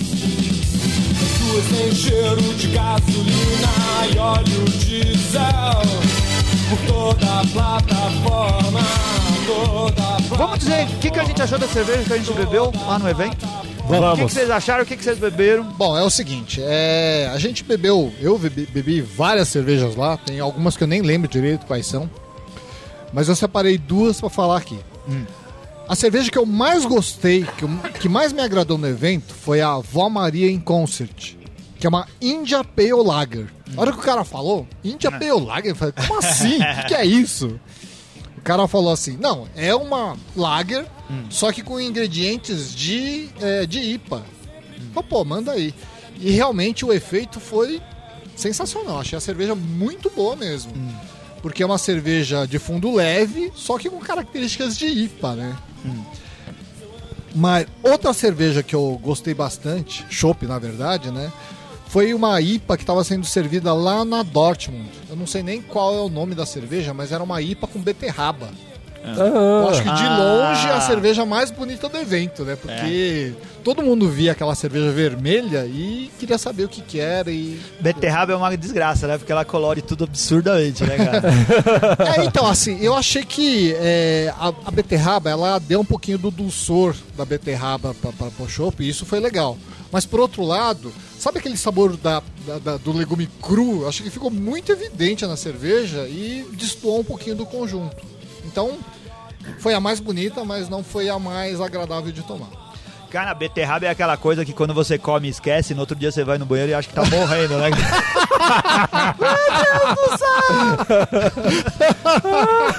[1.70, 3.70] Têm cheiro de gasolina
[4.14, 5.82] e óleo diesel
[6.70, 9.11] Por toda a plataforma, a
[10.30, 13.00] Vamos dizer o que, que a gente achou da cerveja que a gente bebeu lá
[13.00, 13.44] no evento?
[13.46, 14.20] O que, que Vamos.
[14.34, 14.84] vocês acharam?
[14.84, 15.64] O que, que vocês beberam?
[15.64, 20.40] Bom, é o seguinte, é, a gente bebeu, eu bebi, bebi várias cervejas lá, tem
[20.40, 22.10] algumas que eu nem lembro direito quais são,
[23.12, 24.80] mas eu separei duas pra falar aqui.
[25.90, 29.60] A cerveja que eu mais gostei, que, eu- que mais me agradou no evento, foi
[29.62, 31.34] a Vó Maria em Concert,
[31.80, 33.48] que é uma India Pale Lager.
[33.76, 36.56] A hora que o cara falou, India Pale Lager, eu falei, como assim?
[36.62, 37.60] O que, que é isso?
[38.42, 40.86] O cara falou assim, não, é uma lager,
[41.30, 44.24] só que com ingredientes de, é, de IPA.
[44.94, 45.74] Falei, pô, manda aí.
[46.20, 47.80] E realmente o efeito foi
[48.36, 49.00] sensacional.
[49.00, 50.72] Achei a cerveja muito boa mesmo.
[51.42, 55.58] Porque é uma cerveja de fundo leve, só que com características de IPA, né?
[57.36, 61.32] Mas outra cerveja que eu gostei bastante, chopp na verdade, né?
[61.92, 64.90] Foi uma IPA que estava sendo servida lá na Dortmund.
[65.10, 67.82] Eu não sei nem qual é o nome da cerveja, mas era uma IPA com
[67.82, 68.48] beterraba.
[69.04, 70.18] Eu acho que de Ah.
[70.18, 72.56] longe é a cerveja mais bonita do evento, né?
[72.56, 77.30] Porque todo mundo via aquela cerveja vermelha e queria saber o que, que era.
[77.30, 77.60] E...
[77.80, 79.18] Beterraba é uma desgraça, né?
[79.18, 81.22] Porque ela colore tudo absurdamente, né, cara?
[82.22, 86.32] É, então, assim, eu achei que é, a, a beterraba, ela deu um pouquinho do
[86.32, 89.58] dulçor da beterraba para o chopp, e isso foi legal.
[89.92, 93.88] Mas, por outro lado, sabe aquele sabor da, da- da- do legume cru?
[93.88, 97.98] Acho que ficou muito evidente na cerveja e destoou um pouquinho do conjunto.
[98.46, 98.78] Então,
[99.60, 102.50] foi a mais bonita, mas não foi a mais agradável de tomar.
[103.12, 106.24] Cara, beterraba é aquela coisa que quando você come e esquece, no outro dia você
[106.24, 107.70] vai no banheiro e acha que tá morrendo, né?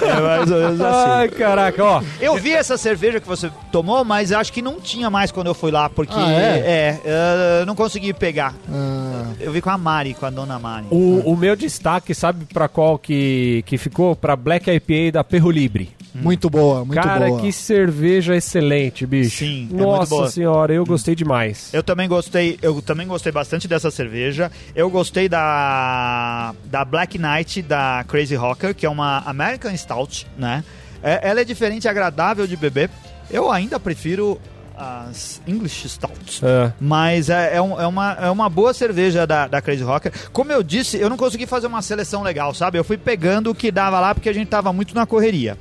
[0.01, 1.09] é mais ou menos assim.
[1.11, 2.01] Ai, caraca, ó.
[2.19, 5.53] Eu vi essa cerveja que você tomou, mas acho que não tinha mais quando eu
[5.53, 6.99] fui lá, porque Ah, é?
[7.05, 8.53] é, eu não consegui pegar.
[8.71, 10.87] Ah, Eu vi com a Mari, com a dona Mari.
[10.89, 14.15] O, o meu destaque, sabe pra qual que, que ficou?
[14.15, 15.91] Pra Black IPA da Perro Libre.
[16.13, 17.41] Muito boa, muito Cara, boa.
[17.41, 19.37] que cerveja excelente, bicho.
[19.39, 20.29] Sim, é muito Nossa boa.
[20.29, 21.69] senhora, eu gostei demais.
[21.73, 24.51] Eu também gostei, eu também gostei bastante dessa cerveja.
[24.75, 30.63] Eu gostei da da Black Knight da Crazy Rocker, que é uma American Stout, né?
[31.01, 32.89] É- ela é diferente e agradável de beber.
[33.29, 34.39] Eu ainda prefiro
[34.75, 36.41] as English Stouts.
[36.41, 36.73] É.
[36.79, 40.11] Mas é, é um- é uma, é uma boa cerveja da, da Crazy Rocker.
[40.31, 42.77] Como eu disse, eu não consegui fazer uma seleção legal, sabe?
[42.79, 45.57] Eu fui pegando o que dava lá porque a gente tava muito na correria.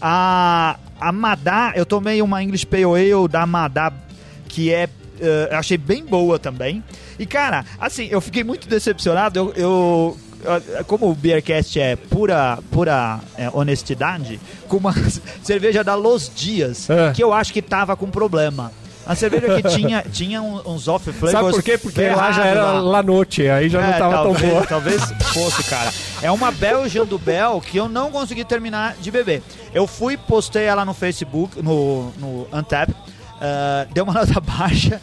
[0.00, 3.92] A, a Madá, eu tomei uma English Pale Ale da Madá,
[4.48, 4.88] que é.
[5.50, 6.82] eu achei bem boa também.
[7.18, 9.38] E cara, assim, eu fiquei muito decepcionado.
[9.38, 9.52] Eu.
[9.56, 14.94] eu eh, como o Beercast é pura, pura eh, honestidade, com uma
[15.42, 17.12] cerveja da Los Dias, É.
[17.12, 18.70] que eu acho que tava com problema.
[19.06, 21.32] A cerveja que tinha, tinha uns off flavors.
[21.32, 21.78] Sabe por quê?
[21.78, 22.80] Porque lá já era lá.
[22.80, 24.66] La Noite, aí já não É, tava talvez, tão boa.
[24.66, 25.92] Talvez fosse, cara.
[26.20, 29.42] É uma Belgian do Bel que eu não consegui terminar de beber.
[29.72, 32.92] Eu fui, postei ela no Facebook, no, no Untap.
[33.40, 35.00] Ah, deu uma nota baixa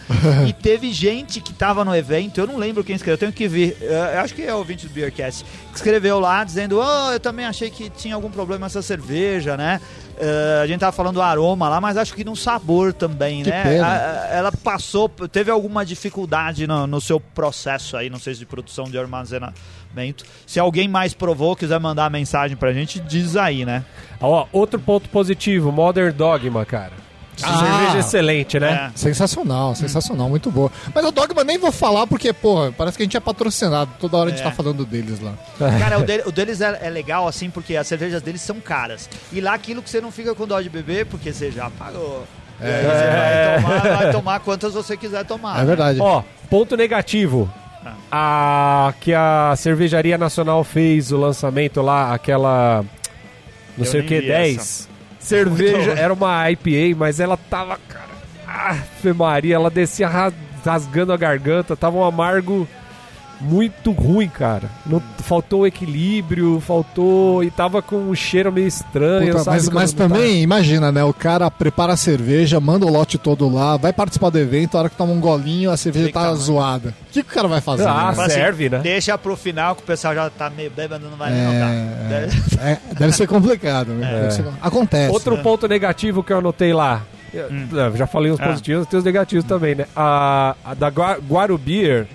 [0.48, 3.48] e teve gente que tava no evento, eu não lembro quem escreveu, eu tenho que
[3.48, 7.20] ver, eu acho que é o ouvinte do Beercast, que escreveu lá dizendo: Oh, eu
[7.20, 9.80] também achei que tinha algum problema essa cerveja, né?
[10.20, 13.50] Ah, a gente tava falando do aroma lá, mas acho que no sabor também, Que
[13.50, 13.80] né?
[13.80, 18.40] A- a- ela passou, teve alguma dificuldade no, no seu processo aí, não sei se
[18.40, 20.24] de produção de armazenamento.
[20.46, 23.84] Se alguém mais provou, quiser mandar mensagem pra gente, diz aí, né?
[24.22, 27.03] Ó, outro ponto positivo, Modern Dogma, cara.
[27.42, 27.58] Ah.
[27.60, 28.92] Cerveja excelente, né?
[28.94, 28.98] É.
[28.98, 30.72] Sensacional, sensacional, muito boa.
[30.94, 33.92] Mas o Dogma nem vou falar porque, porra, parece que a gente é patrocinado.
[34.00, 34.44] Toda hora a gente É.
[34.44, 35.34] tá falando deles lá.
[35.80, 39.10] Cara, o, dele- o deles é, é legal assim, porque as cervejas deles são caras.
[39.32, 42.26] E lá aquilo que você não fica com dó de beber, porque você já pagou.
[42.62, 45.60] E aí você vai tomar, vai tomar quantas você quiser tomar.
[45.62, 46.00] É verdade.
[46.00, 47.52] Ó, ponto negativo.
[48.12, 52.86] A que a Cervejaria Nacional fez o lançamento lá, aquela
[53.78, 54.88] não Eu sei o que, vi 10.
[55.24, 58.04] Cerveja, era uma IPA, mas ela tava, cara.
[58.46, 60.32] Ave Maria, ela descia ra-
[60.66, 62.68] rasgando a garganta, tava um amargo
[63.44, 64.70] muito ruim, cara.
[64.86, 67.44] Não, faltou equilíbrio, faltou.
[67.44, 69.58] E tava com um cheiro meio estranho, Puta, sabe?
[69.58, 71.04] mas mas tá- também, imagina, né?
[71.04, 74.82] O cara prepara a cerveja, manda o lote todo lá, vai participar do evento, a
[74.82, 76.36] hora que toma um golinho, a cerveja Fica, tá né?
[76.36, 76.90] zoada.
[77.10, 77.88] O que, que o cara vai fazer?
[77.88, 78.30] Ah, né?
[78.30, 78.80] Serve, né?
[78.80, 81.70] Deixa pro final que o pessoal já tá meio bêbado, não vai É, não dá.
[82.70, 82.72] é.
[82.72, 84.12] É, deve ser complicado, né?
[84.22, 85.12] Deve ser- Acontece.
[85.14, 87.02] Outro ponto negativo que eu anotei lá.
[87.34, 88.48] Eu- eu já falei os Ah.
[88.48, 89.86] positivos, tem os negativos também, né?
[89.96, 92.06] A, a da Gua- Guaru Beer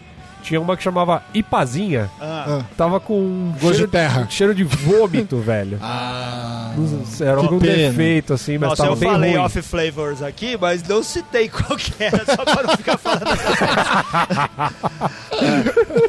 [0.43, 2.11] tinha uma que chamava Ipazinha.
[2.21, 2.45] Ah.
[2.61, 2.65] Ah.
[2.77, 4.27] Tava com um Gosto cheiro de terra.
[4.31, 5.79] cheiro de vômito, velho.
[5.83, 6.73] Ah,
[7.21, 7.91] Era algum pena.
[7.91, 9.41] defeito, assim, mas Nossa, tava eu bem falei ruim.
[9.41, 14.69] off flavors aqui, mas não citei qual que era, só pra não ficar falando essa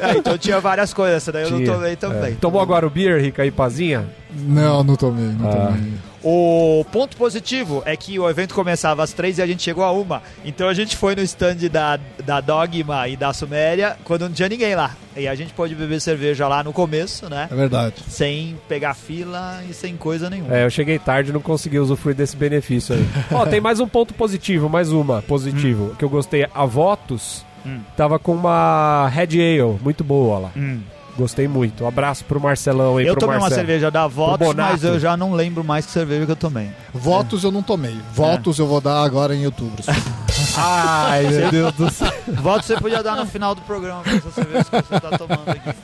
[0.00, 2.32] é, então tinha várias coisas, essa daí eu Tinha, não tomei também.
[2.32, 2.36] é.
[2.40, 4.06] Tomou a Guaru Beer, Rica Ipazinha?
[4.32, 5.66] não, não tomei, não Ah.
[5.66, 5.92] tomei.
[6.22, 9.90] O ponto positivo é que o evento começava às três e a gente chegou a
[9.90, 10.22] uma.
[10.44, 14.48] Então a gente foi no stand da, da Dogma e da Suméria quando não tinha
[14.48, 14.94] ninguém lá.
[15.16, 17.48] E a gente pôde beber cerveja lá no começo, né?
[17.50, 17.94] É verdade.
[18.08, 20.54] Sem pegar fila e sem coisa nenhuma.
[20.54, 23.06] É, eu cheguei tarde e não consegui usufruir desse benefício aí.
[23.32, 26.46] Ó, tem mais um ponto positivo, mais uma positivo, que eu gostei.
[26.54, 27.80] A Votus Hum.
[27.96, 30.50] tava com uma Red Ale, muito boa lá.
[30.56, 30.80] Hum.
[31.20, 31.84] Gostei muito.
[31.84, 33.60] Um abraço pro Marcelão aí, Eu pro tomei uma Marcelo.
[33.60, 36.70] cerveja da Votos, mas eu já não lembro mais que cerveja que eu tomei.
[36.94, 37.94] Votos eu não tomei.
[38.14, 39.82] Votos eu vou dar agora em outubro.
[40.56, 42.10] Ai, meu Deus do céu.
[42.26, 45.48] Votos você podia dar no final do programa com essa cerveja que você tá tomando
[45.50, 45.76] aqui.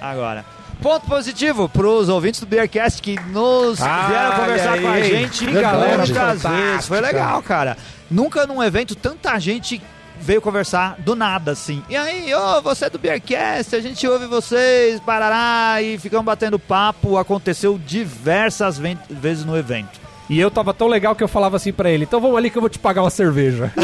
[0.00, 0.44] Agora.
[0.82, 5.10] Ponto positivo pros ouvintes do Beercast que nos Olha vieram conversar com a aí.
[5.10, 6.50] gente Que galera muitas fantástica.
[6.50, 6.86] vezes.
[6.86, 7.76] Foi legal, cara.
[8.10, 9.82] Nunca num evento tanta gente
[10.20, 11.82] veio conversar do nada, assim.
[11.88, 16.58] E aí, ô, você é do Beercast, a gente ouve vocês, parará, e ficamos batendo
[16.58, 17.16] papo.
[17.16, 20.08] Aconteceu diversas vezes no evento.
[20.28, 22.58] E eu tava tão legal que eu falava assim pra ele: então vamos ali que
[22.58, 23.72] eu vou te pagar uma cerveja.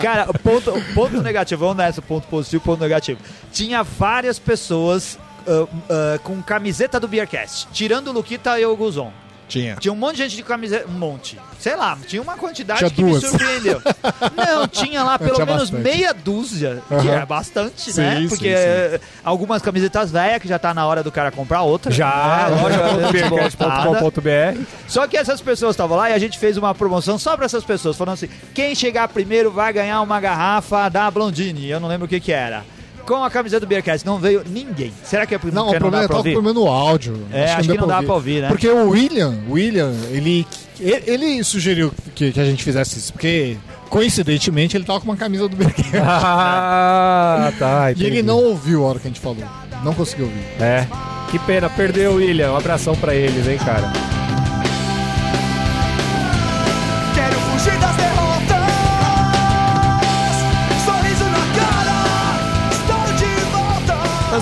[0.00, 3.18] Cara, ponto, ponto negativo, vamos nessa, ponto positivo, ponto negativo.
[3.50, 9.10] Tinha várias pessoas ah, ah, com camiseta do Beercast, tirando o Luquita e o Guzon.
[9.48, 9.76] Tinha.
[9.76, 11.38] Tinha um monte de gente de camiseta, um monte.
[11.58, 13.22] Sei lá, tinha uma quantidade Tinha que duas.
[13.22, 13.80] me surpreendeu.
[14.36, 15.82] Não, tinha lá pelo Tinha menos bastante.
[15.96, 17.10] meia dúzia, que Aham.
[17.14, 18.16] é bastante, Sim, né?
[18.20, 18.52] sim, Porque sim.
[18.54, 21.90] eh, algumas camisetas velhas que já tá na hora do cara comprar outra.
[21.90, 22.62] Já, né?
[22.62, 24.60] loja.beercast.com.br.
[24.86, 27.64] Só que essas pessoas estavam lá e a gente fez uma promoção só pra essas
[27.64, 31.68] pessoas, falando assim: quem chegar primeiro vai ganhar uma garrafa da Blondine.
[31.68, 32.64] Eu não lembro o que que era.
[33.08, 34.92] Com a camiseta do Beercast, não veio ninguém.
[35.02, 36.32] Será que é porque Não, o não problema dá é pra que tava ouvir?
[36.34, 37.26] com o problema no áudio.
[37.32, 38.48] É, acho que não dá pra ouvir, né?
[38.48, 40.46] Porque o William, o William, ele,
[40.78, 43.56] ele, sugeriu que, que a gente fizesse isso, porque
[43.88, 45.86] coincidentemente ele tava com uma camisa do Berguer.
[46.04, 47.90] Ah, tá.
[47.92, 48.22] e ele entendi.
[48.22, 49.42] não ouviu a hora que a gente falou.
[49.82, 50.62] Não conseguiu ouvir.
[50.62, 50.86] É.
[51.30, 52.52] Que pena, perdeu o William.
[52.52, 53.90] Um abração pra eles, hein, cara.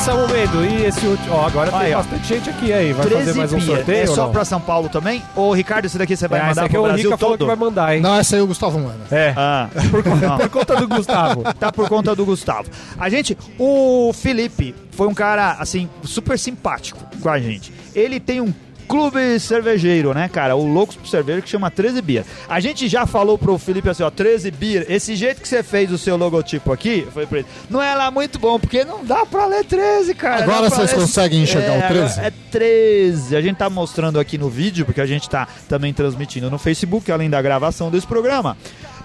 [0.07, 0.23] Volta.
[0.23, 1.35] Anselmo Mendo, e esse último.
[1.35, 1.99] Ó, agora tem Aí, ó.
[1.99, 2.92] bastante gente aqui aí.
[2.92, 4.05] Vai 13 fazer mais um sorteio?
[4.07, 4.33] É ou só não?
[4.33, 5.23] pra São Paulo também?
[5.35, 7.35] Ô, Ricardo, esse daqui você vai É, esse mandar aqui pro o Brasil Rica falou
[7.35, 7.47] que todo?
[7.49, 8.01] vai mandar, hein?
[8.01, 8.97] Não, essa aí o Gustavo manda.
[9.11, 11.42] É, Ah, por, por conta do Gustavo.
[11.55, 12.69] tá por conta do Gustavo.
[12.99, 17.73] A gente, o Felipe foi um cara, assim, super simpático com a gente.
[17.95, 18.53] Ele tem um
[18.87, 20.55] clube cervejeiro, né, cara?
[20.57, 22.25] O Loucos pro Cerveja que chama 13 Beer.
[22.49, 25.90] A gente já falou pro Felipe assim, ó, 13 Beer, esse jeito que você fez
[25.92, 29.27] o seu logotipo aqui, foi pra ele, não é lá muito bom, porque não dá
[29.27, 30.44] pra ler 13, cara.
[30.44, 32.20] Agora vocês ler- conseguem enxergar o É, 13?
[32.20, 33.37] É 13.
[33.37, 37.11] A gente tá mostrando aqui no vídeo, porque a gente tá também transmitindo no Facebook,
[37.11, 38.57] além da gravação desse programa.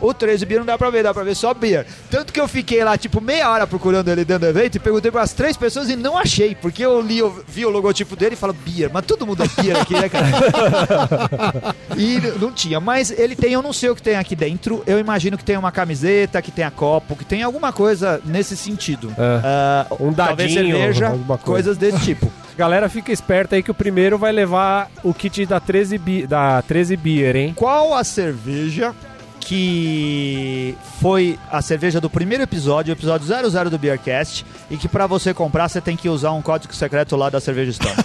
[0.01, 1.85] O 13 Beer não dá pra ver, dá pra ver só Beer.
[2.09, 5.11] Tanto que eu fiquei lá, tipo, meia hora procurando ele dentro do evento e perguntei
[5.11, 8.33] para as três pessoas e não achei, porque eu li, eu vi o logotipo dele
[8.33, 11.75] e falo Beer, mas todo mundo é Beer aqui, né, cara?
[11.97, 14.99] e não tinha, mas ele tem, eu não sei o que tem aqui dentro, eu
[14.99, 19.13] imagino que tem uma camiseta, que tem a copo, que tem alguma coisa nesse sentido.
[19.17, 21.75] Ah, Um talvez dadinho, cerveja, alguma coisa.
[21.75, 22.31] coisas desse tipo.
[22.57, 26.61] Galera, fica esperta aí que o primeiro vai levar o kit da 13, bi, da
[26.61, 27.53] 13 Beer, hein?
[27.55, 28.93] Qual a cerveja
[29.41, 35.07] que foi a cerveja do primeiro episódio, o episódio 00 do Beercast, e que pra
[35.07, 37.95] você comprar você tem que usar um código secreto lá da Cerveja Store.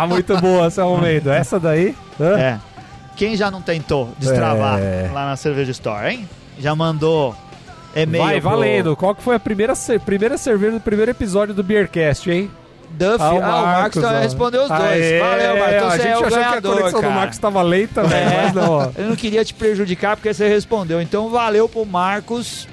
[0.00, 1.30] Ah, muito boa esse momento.
[1.30, 1.94] Essa daí?
[2.20, 2.38] hã?
[2.38, 2.58] é.
[3.16, 5.10] Quem já não tentou destravar É.
[5.12, 6.28] lá na Cerveja Store, hein?
[6.58, 7.34] Já mandou
[7.94, 8.94] e-mail Vai, pro valendo.
[8.96, 9.72] Qual que foi a primeira,
[10.04, 12.48] primeira cerveja do primeiro episódio do Beercast, hein?
[12.90, 13.22] Duff.
[13.22, 14.18] Ah, o Marcos, ó.
[14.20, 14.80] respondeu os dois.
[14.82, 15.82] Aê, Valeu, Marcos.
[15.82, 17.12] A Você gente é o achou que a ganhador, conexão cara.
[17.12, 18.42] do Marcos tava lenta, velho, É.
[18.42, 18.90] mas não, ó.
[18.96, 21.00] Eu não queria te prejudicar porque você respondeu.
[21.00, 22.66] Então valeu pro Marcos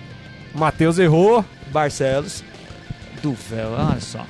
[0.54, 1.43] Matheus errou.
[1.71, 2.43] Barcelos.
[3.21, 4.25] Duvel, olha só.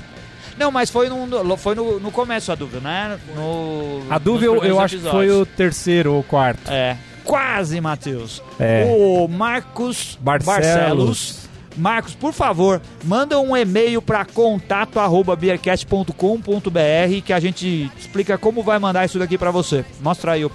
[0.57, 3.19] Não, mas foi, num- foi no, no começo a Duvel, né?
[3.35, 6.71] No, A dúvida eu, eu acho que foi o terceiro ou quarto.
[6.71, 6.95] É.
[7.25, 8.41] Quase, Matheus.
[8.59, 8.85] É.
[8.87, 10.55] O Marcos Barcelos.
[10.63, 11.44] Barcelos.
[11.77, 19.05] Marcos, por favor, manda um e-mail para contato@beercast.com.br que a gente explica como vai mandar
[19.05, 19.85] isso daqui para você.
[20.01, 20.51] Mostra aí o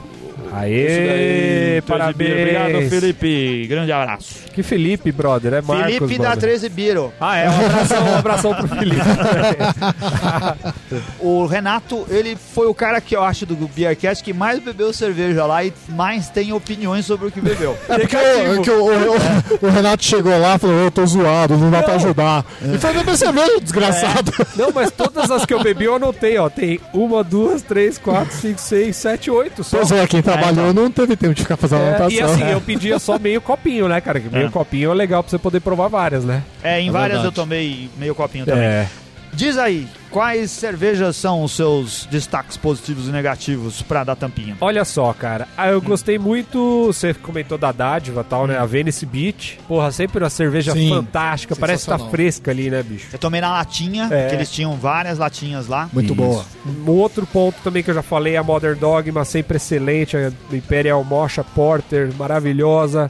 [0.53, 2.31] Aê, daí, 13 parabéns.
[2.31, 3.67] Obrigado, Felipe.
[3.69, 4.35] Grande abraço.
[4.53, 6.41] Que Felipe, brother, é Marcos, Felipe da brother.
[6.41, 7.13] 13 Biro.
[7.21, 9.01] Ah, é, um abração, um abração pro Felipe.
[11.21, 15.45] O Renato, ele foi o cara que eu acho do Beercast que mais bebeu cerveja
[15.47, 17.77] lá e mais tem opiniões sobre o que bebeu.
[17.89, 21.05] É porque, o, é que o- o- o Renato chegou lá e falou: Eu tô
[21.07, 22.45] zoado, não dá pra ajudar.
[22.63, 24.33] E foi beber cerveja, desgraçado.
[24.57, 26.49] Não, mas todas as que eu bebi eu anotei, ó.
[26.49, 29.79] Tem uma, duas, três, quatro, cinco, seis, sete, oito só.
[29.79, 32.11] Pois é, quem trabalhou não teve tempo de ficar fazendo É, anotação.
[32.11, 34.21] e assim, eu pedia só meio copinho, né, cara?
[34.21, 34.51] Que meio É.
[34.51, 36.43] copinho é legal pra você poder provar várias, né?
[36.63, 37.27] É, em É várias verdade.
[37.27, 38.63] eu tomei meio copinho também.
[38.65, 38.87] É.
[39.33, 44.57] Diz aí, quais cervejas são os seus destaques positivos e negativos pra dar tampinha?
[44.61, 45.47] Olha só, cara.
[45.57, 46.87] Ah, eu gostei muito.
[46.89, 48.59] Você comentou da dádiva e tal, né?
[48.59, 49.59] A Venice Beach.
[49.69, 51.55] Porra, sempre uma cerveja Sim, fantástica.
[51.57, 53.07] Parece que tá fresca ali, né, bicho?
[53.13, 54.29] Eu tomei na latinha, É.
[54.29, 55.89] que eles tinham várias latinhas lá.
[55.93, 56.45] Muito boa.
[56.67, 60.17] Um outro ponto também que eu já falei, a Modern Dogma, sempre excelente.
[60.17, 63.09] A Imperial Mocha Porter, maravilhosa.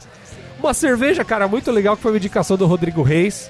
[0.59, 3.49] Uma cerveja, cara, muito legal, que foi uma indicação do Rodrigo Reis,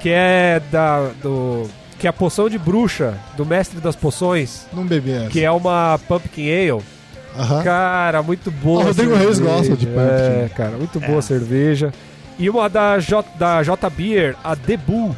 [0.00, 1.10] que é da.
[1.22, 1.70] do.
[2.00, 5.28] Que é a poção de bruxa, do mestre das poções, Não bebi essa.
[5.28, 6.82] que é uma Pumpkin Ale.
[7.38, 7.62] Aham.
[7.62, 8.80] Cara, muito boa.
[8.80, 10.00] Ah, o Rodrigo Reis gosta de pumpkin.
[10.00, 11.22] É, cara, muito boa É.
[11.22, 11.92] cerveja.
[12.38, 15.14] E uma da J, da J Beer, a The Bull,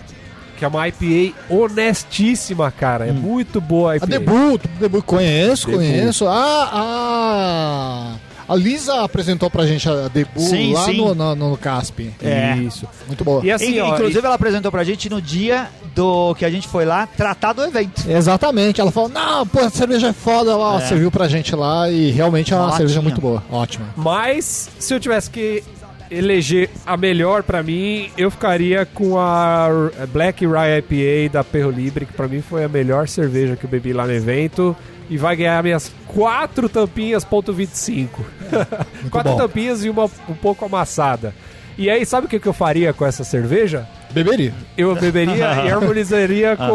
[0.58, 3.06] que é uma IPA honestíssima, cara.
[3.06, 4.06] É muito boa a A IPA.
[4.06, 5.80] debut, debut conheço, Debut.
[5.86, 6.26] conheço.
[6.28, 8.14] Ah, ah,
[8.52, 10.96] A Lisa apresentou pra gente a Debu Sim, lá sim.
[10.98, 12.10] No, no, no CASP.
[12.22, 12.54] É.
[12.56, 12.86] Isso.
[13.06, 13.44] Muito boa.
[13.44, 16.68] E assim, In- ó, Inclusive, ela apresentou pra gente no dia do que a gente
[16.68, 18.02] foi lá tratar do evento.
[18.10, 20.86] Exatamente, ela falou, não, pô, a cerveja é foda, ela É.
[20.86, 23.86] serviu pra gente lá e realmente é uma cerveja muito boa, ótima.
[23.96, 25.62] Mas se eu tivesse que
[26.10, 29.66] eleger a melhor pra mim, eu ficaria com a
[30.12, 33.70] Black Rye IPA da Perro Libre, que pra mim foi a melhor cerveja que eu
[33.70, 34.76] bebi lá no evento.
[35.10, 38.24] E vai ganhar minhas quatro tampinhas, ponto 25.
[39.10, 39.36] quatro bom.
[39.38, 41.34] tampinhas e uma um pouco amassada.
[41.76, 43.88] E aí, sabe o que, que eu faria com essa cerveja?
[44.10, 44.52] Beberia.
[44.76, 46.70] Eu beberia e harmonizaria com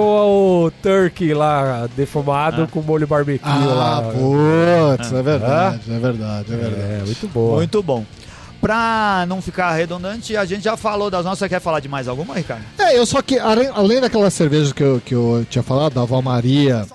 [0.66, 4.02] o turkey lá, defumado com molho barbecue Ah, lá.
[4.02, 6.82] putz, é verdade, é verdade, é verdade.
[6.82, 7.58] É, muito boa.
[7.58, 8.04] Muito bom.
[8.60, 11.48] Pra não ficar redundante, a gente já falou das nossas.
[11.48, 12.64] Quer falar de mais alguma, Ricardo?
[12.80, 16.04] É, eu só que, além, além daquelas cervejas que eu, que eu tinha falado, da
[16.06, 16.88] Val Maria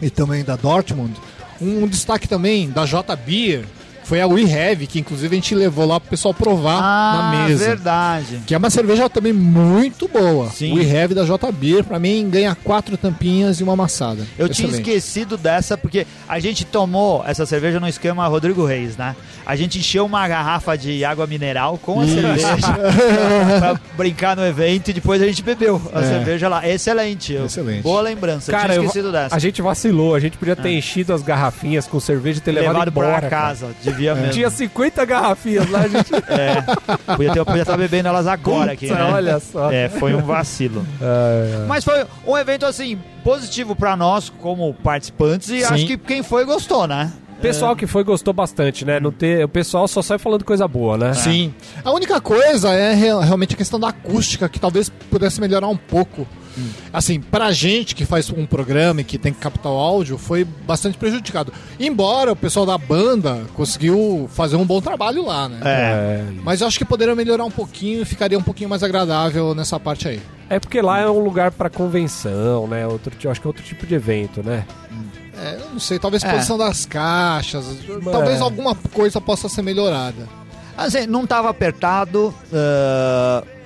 [0.00, 1.14] e também da Dortmund,
[1.60, 3.64] um destaque também da J Beer
[4.06, 7.64] foi a We Have, que inclusive a gente levou lá pro pessoal provar na mesa.
[7.64, 8.40] Ah, verdade.
[8.46, 10.48] Que é uma cerveja também muito boa.
[10.50, 10.74] Sim.
[10.78, 14.24] We Have da J Beer, pra mim, ganha quatro tampinhas e uma amassada.
[14.38, 14.88] Eu tinha Excelente.
[14.88, 19.16] esquecido dessa porque a gente tomou essa cerveja no esquema Rodrigo Reis, né?
[19.44, 22.48] A gente encheu uma garrafa de água mineral com a cerveja
[23.60, 26.04] pra brincar no evento e depois a gente bebeu a É.
[26.04, 26.68] cerveja lá.
[26.68, 27.32] Excelente.
[27.32, 27.82] Eu- Excelente.
[27.82, 28.50] Boa lembrança.
[28.50, 29.34] Cara, eu tinha eu- esquecido dessa.
[29.34, 32.72] A gente vacilou, a gente podia ter enchido as garrafinhas com cerveja e ter levado,
[32.72, 33.20] Levado embora.
[33.20, 33.56] pra cara.
[33.96, 34.30] Devia mesmo.
[34.32, 36.12] Tinha 50 garrafinhas lá, a gente.
[36.14, 36.62] É.
[37.14, 39.02] Podia estar podia tá bebendo elas agora aqui, né?
[39.12, 39.70] Olha só.
[39.72, 40.86] É, foi um vacilo.
[41.00, 41.66] É, é.
[41.66, 45.64] Mas foi um evento, assim, positivo pra nós como participantes e Sim.
[45.64, 47.12] acho que quem foi gostou, né?
[47.38, 48.98] O pessoal que foi gostou bastante, né?
[48.98, 51.12] Não ter, o pessoal só sai falando coisa boa, né?
[51.14, 51.52] Sim.
[51.84, 55.76] A única coisa é real- realmente a questão da acústica, que talvez pudesse melhorar um
[55.76, 56.26] pouco.
[56.92, 60.44] Assim, pra gente que faz um programa e que tem que captar o áudio, foi
[60.44, 61.52] bastante prejudicado.
[61.78, 65.60] Embora o pessoal da banda conseguiu fazer um bom trabalho lá, né?
[65.64, 66.24] É.
[66.42, 69.78] Mas eu acho que poderia melhorar um pouquinho e ficaria um pouquinho mais agradável nessa
[69.78, 70.20] parte aí.
[70.48, 72.86] É porque lá é um lugar pra convenção, né?
[72.86, 74.64] Outro, eu acho que é outro tipo de evento, né?
[75.38, 76.30] É, eu não sei, talvez É.
[76.32, 77.64] posição das caixas,
[78.10, 80.26] talvez alguma coisa possa ser melhorada.
[80.76, 82.34] Assim, não tava apertado.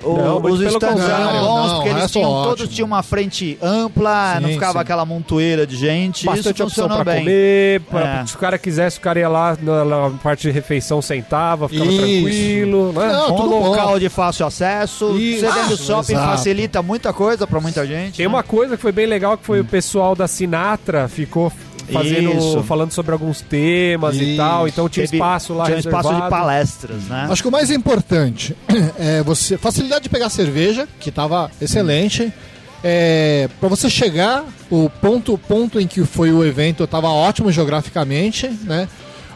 [0.03, 2.55] o- Não, os stands eram bons, Não, porque eles resto tinham, ótimo.
[2.55, 4.79] todos tinham uma frente ampla, Sim, não ficava sim.
[4.79, 6.25] aquela montoeira de gente.
[6.25, 7.23] Bastante Isso opção funcionou pra bem.
[7.23, 7.81] comer.
[7.81, 8.25] pra- É.
[8.25, 11.89] Se o cara quisesse, o cara ia lá na, na parte de refeição, sentava, ficava
[11.91, 12.01] Isso.
[12.01, 13.07] tranquilo, né?
[13.13, 13.67] Não, um tudo bom.
[13.69, 15.15] local de fácil acesso.
[15.17, 15.41] Isso.
[15.45, 16.31] Você vendo Ah, shopping exato.
[16.31, 18.17] facilita muita coisa pra muita gente.
[18.17, 18.29] Tem né?
[18.33, 21.51] uma coisa que foi bem legal que foi o pessoal da Sinatra ficou
[21.91, 22.63] fazendo, Isso.
[22.63, 24.37] falando sobre alguns temas e Isso.
[24.37, 26.29] tal, então tinha Teve- espaço lá tinha um espaço de reservado.
[26.29, 27.27] palestras, né?
[27.29, 28.55] Acho que o mais importante
[28.97, 32.31] é você facilidade de pegar cerveja, que estava excelente.
[32.83, 38.47] É, para você chegar, o ponto, ponto em que foi o evento estava ótimo geograficamente,
[38.63, 38.87] né?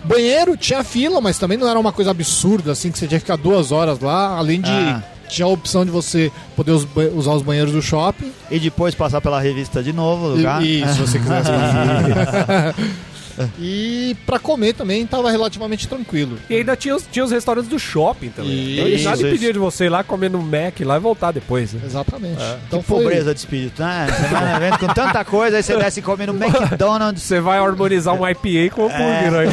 [0.04, 3.26] Banheiro tinha fila, mas também não era uma coisa absurda assim que você tinha que
[3.26, 4.38] ficar duas horas lá.
[4.38, 5.02] Além de Ah.
[5.30, 8.32] Tinha a opção de você poder us- usar os banheiros do shopping.
[8.50, 10.64] E depois passar pela revista de novo, lugar.
[10.64, 11.50] E, e se você quisesse.
[13.60, 16.38] e para comer também estava relativamente tranquilo.
[16.50, 18.74] E ainda tinha os, tinha os restaurantes do shopping também.
[18.74, 19.28] Então, Isso, nada isso.
[19.28, 21.74] impedia de você ir lá comer no Mac lá e voltar depois.
[21.74, 21.82] né?
[21.86, 22.34] Exatamente.
[22.36, 24.08] Então, Então que foi pobreza de espírito, né?
[24.10, 27.24] Você vai no evento com tanta coisa, aí você desce comendo McDonald's.
[27.24, 29.50] Você vai harmonizar um IPA com hambúrguer aí.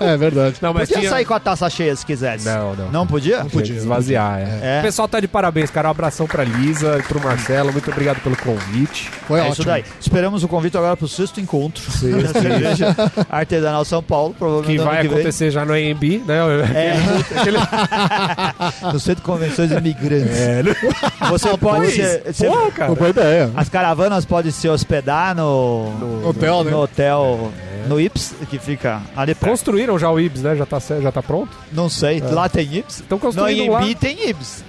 [0.08, 0.56] é verdade.
[0.60, 1.10] Não, mas podia tinha...
[1.10, 2.44] sair com a taça cheia se quisesse.
[2.44, 2.90] Não, não.
[2.90, 3.40] Não podia?
[3.42, 3.76] Não podia.
[3.76, 4.76] Esvaziar, é.
[4.76, 4.78] É.
[4.80, 5.88] O pessoal tá de parabéns, cara.
[5.88, 7.72] Um abração pra Lisa e pro Marcelo.
[7.72, 9.10] Muito obrigado pelo convite.
[9.26, 9.52] Foi é ótimo.
[9.54, 9.84] isso daí.
[10.00, 12.94] Esperamos o convite agora pro sexto encontro cerveja
[13.30, 15.16] artesanal São Paulo, provavelmente Que no vai que vem.
[15.18, 16.38] acontecer já no AMB, né?
[16.74, 16.94] É,
[18.92, 20.36] no Centro de Convenções Imigrantes.
[21.30, 22.94] Você pode ser, você- Porra, cara.
[22.94, 23.50] Boa ideia.
[23.56, 26.70] As caravanas podem se hospedar no, No hotel, né?
[26.70, 27.52] no hotel,
[27.88, 29.50] no Ips, que fica ali perto.
[29.50, 30.56] Construíram já o Ibs, né?
[30.56, 31.50] Já tá, já tá pronto?
[31.72, 33.00] Não sei, lá tem Ips?
[33.00, 33.82] Estão No construindo lá.
[33.82, 34.64] IMB tem Ips.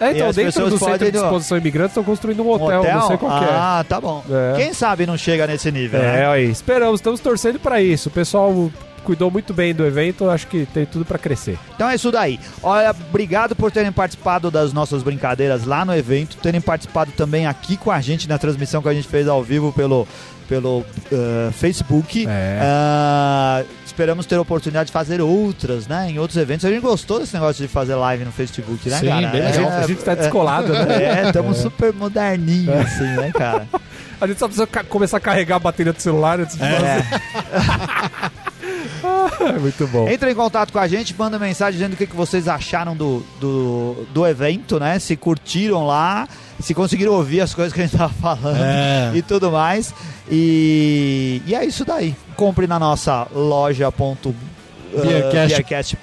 [0.00, 3.06] É, então, as dentro do centro de exposição imigrantes estão construindo um Um hotel, não
[3.06, 3.48] sei qual que é.
[3.50, 4.24] Ah, tá bom.
[4.30, 4.56] É.
[4.56, 6.28] Quem sabe não chega nesse nível, É, né?
[6.28, 8.08] aí, esperamos, estamos torcendo pra isso.
[8.08, 8.70] O pessoal
[9.04, 11.58] cuidou muito bem do evento, acho que tem tudo pra crescer.
[11.74, 12.40] Então é isso daí.
[12.62, 17.76] Olha, obrigado por terem participado das nossas brincadeiras lá no evento, terem participado também aqui
[17.76, 20.08] com a gente na transmissão que a gente fez ao vivo pelo,
[20.48, 22.26] pelo eh, Facebook.
[22.26, 22.58] É.
[22.62, 23.62] Ah,
[23.94, 26.10] esperamos ter a oportunidade de fazer outras, né?
[26.10, 26.64] Em outros eventos.
[26.64, 29.28] A gente gostou desse negócio de fazer live no Facebook, né, Sim, cara?
[29.28, 30.84] bem gente, a gente tá descolado, né?
[31.04, 33.68] É, estamos super moderninhos, assim, né, cara?
[34.20, 37.04] A gente só precisa começar a carregar a bateria do celular antes de fazer.
[39.60, 40.08] Muito bom.
[40.08, 43.24] Entra em contato com a gente, manda mensagem dizendo o que, que vocês acharam do,
[43.40, 44.98] do, do evento, né?
[44.98, 46.28] Se curtiram lá,
[46.60, 49.12] se conseguiram ouvir as coisas que a gente tava falando É.
[49.14, 49.94] e tudo mais.
[50.30, 52.14] E, e é isso daí.
[52.36, 53.90] Compre na nossa loja
[54.96, 55.48] uh, Beercast.
[55.56, 55.98] Beercast,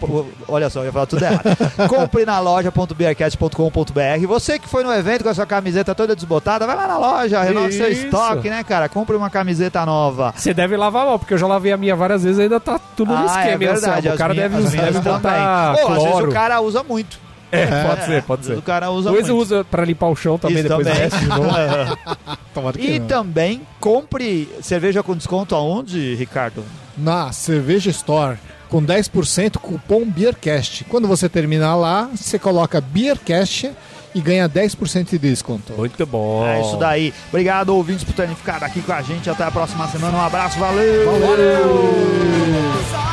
[0.48, 1.44] olha só, eu ia falar tudo errado.
[1.88, 4.28] Compre na loja.beercast.com.br.
[4.28, 7.42] Você que foi no evento com a sua camiseta toda desbotada, vai lá na loja,
[7.42, 8.06] renova seu Isso.
[8.06, 8.89] estoque, né, cara?
[8.89, 10.34] Compre uma camiseta nova.
[10.36, 12.80] Você deve lavar mão, porque eu já lavei a minha várias vezes e ainda tá
[12.96, 13.50] tudo no ah, esquema.
[13.50, 14.10] é verdade.
[14.10, 15.02] O cara deve, deve também.
[15.02, 17.20] botar Pô, às vezes o cara usa muito.
[17.52, 18.58] É, pode ser, pode ser.
[18.58, 19.42] O cara usa vezes muito.
[19.42, 21.02] usa pra limpar o chão também, Isso depois também.
[21.02, 21.50] desce de novo.
[22.74, 23.08] Que E não.
[23.08, 26.64] também compre cerveja com desconto aonde, Ricardo?
[26.98, 28.38] Na Cerveja Store,
[28.72, 30.86] com 10% cupom BeerCast.
[30.86, 33.69] Quando você terminar lá, você coloca BeerCast
[34.15, 35.74] e ganha 10% de desconto.
[35.74, 36.47] Muito bom.
[36.47, 37.13] É isso daí.
[37.28, 39.30] Obrigado, ouvintes, por terem ficado aqui com a gente.
[39.30, 40.17] Até a próxima semana.
[40.17, 41.05] Um abraço, valeu!
[41.19, 43.11] Valeu!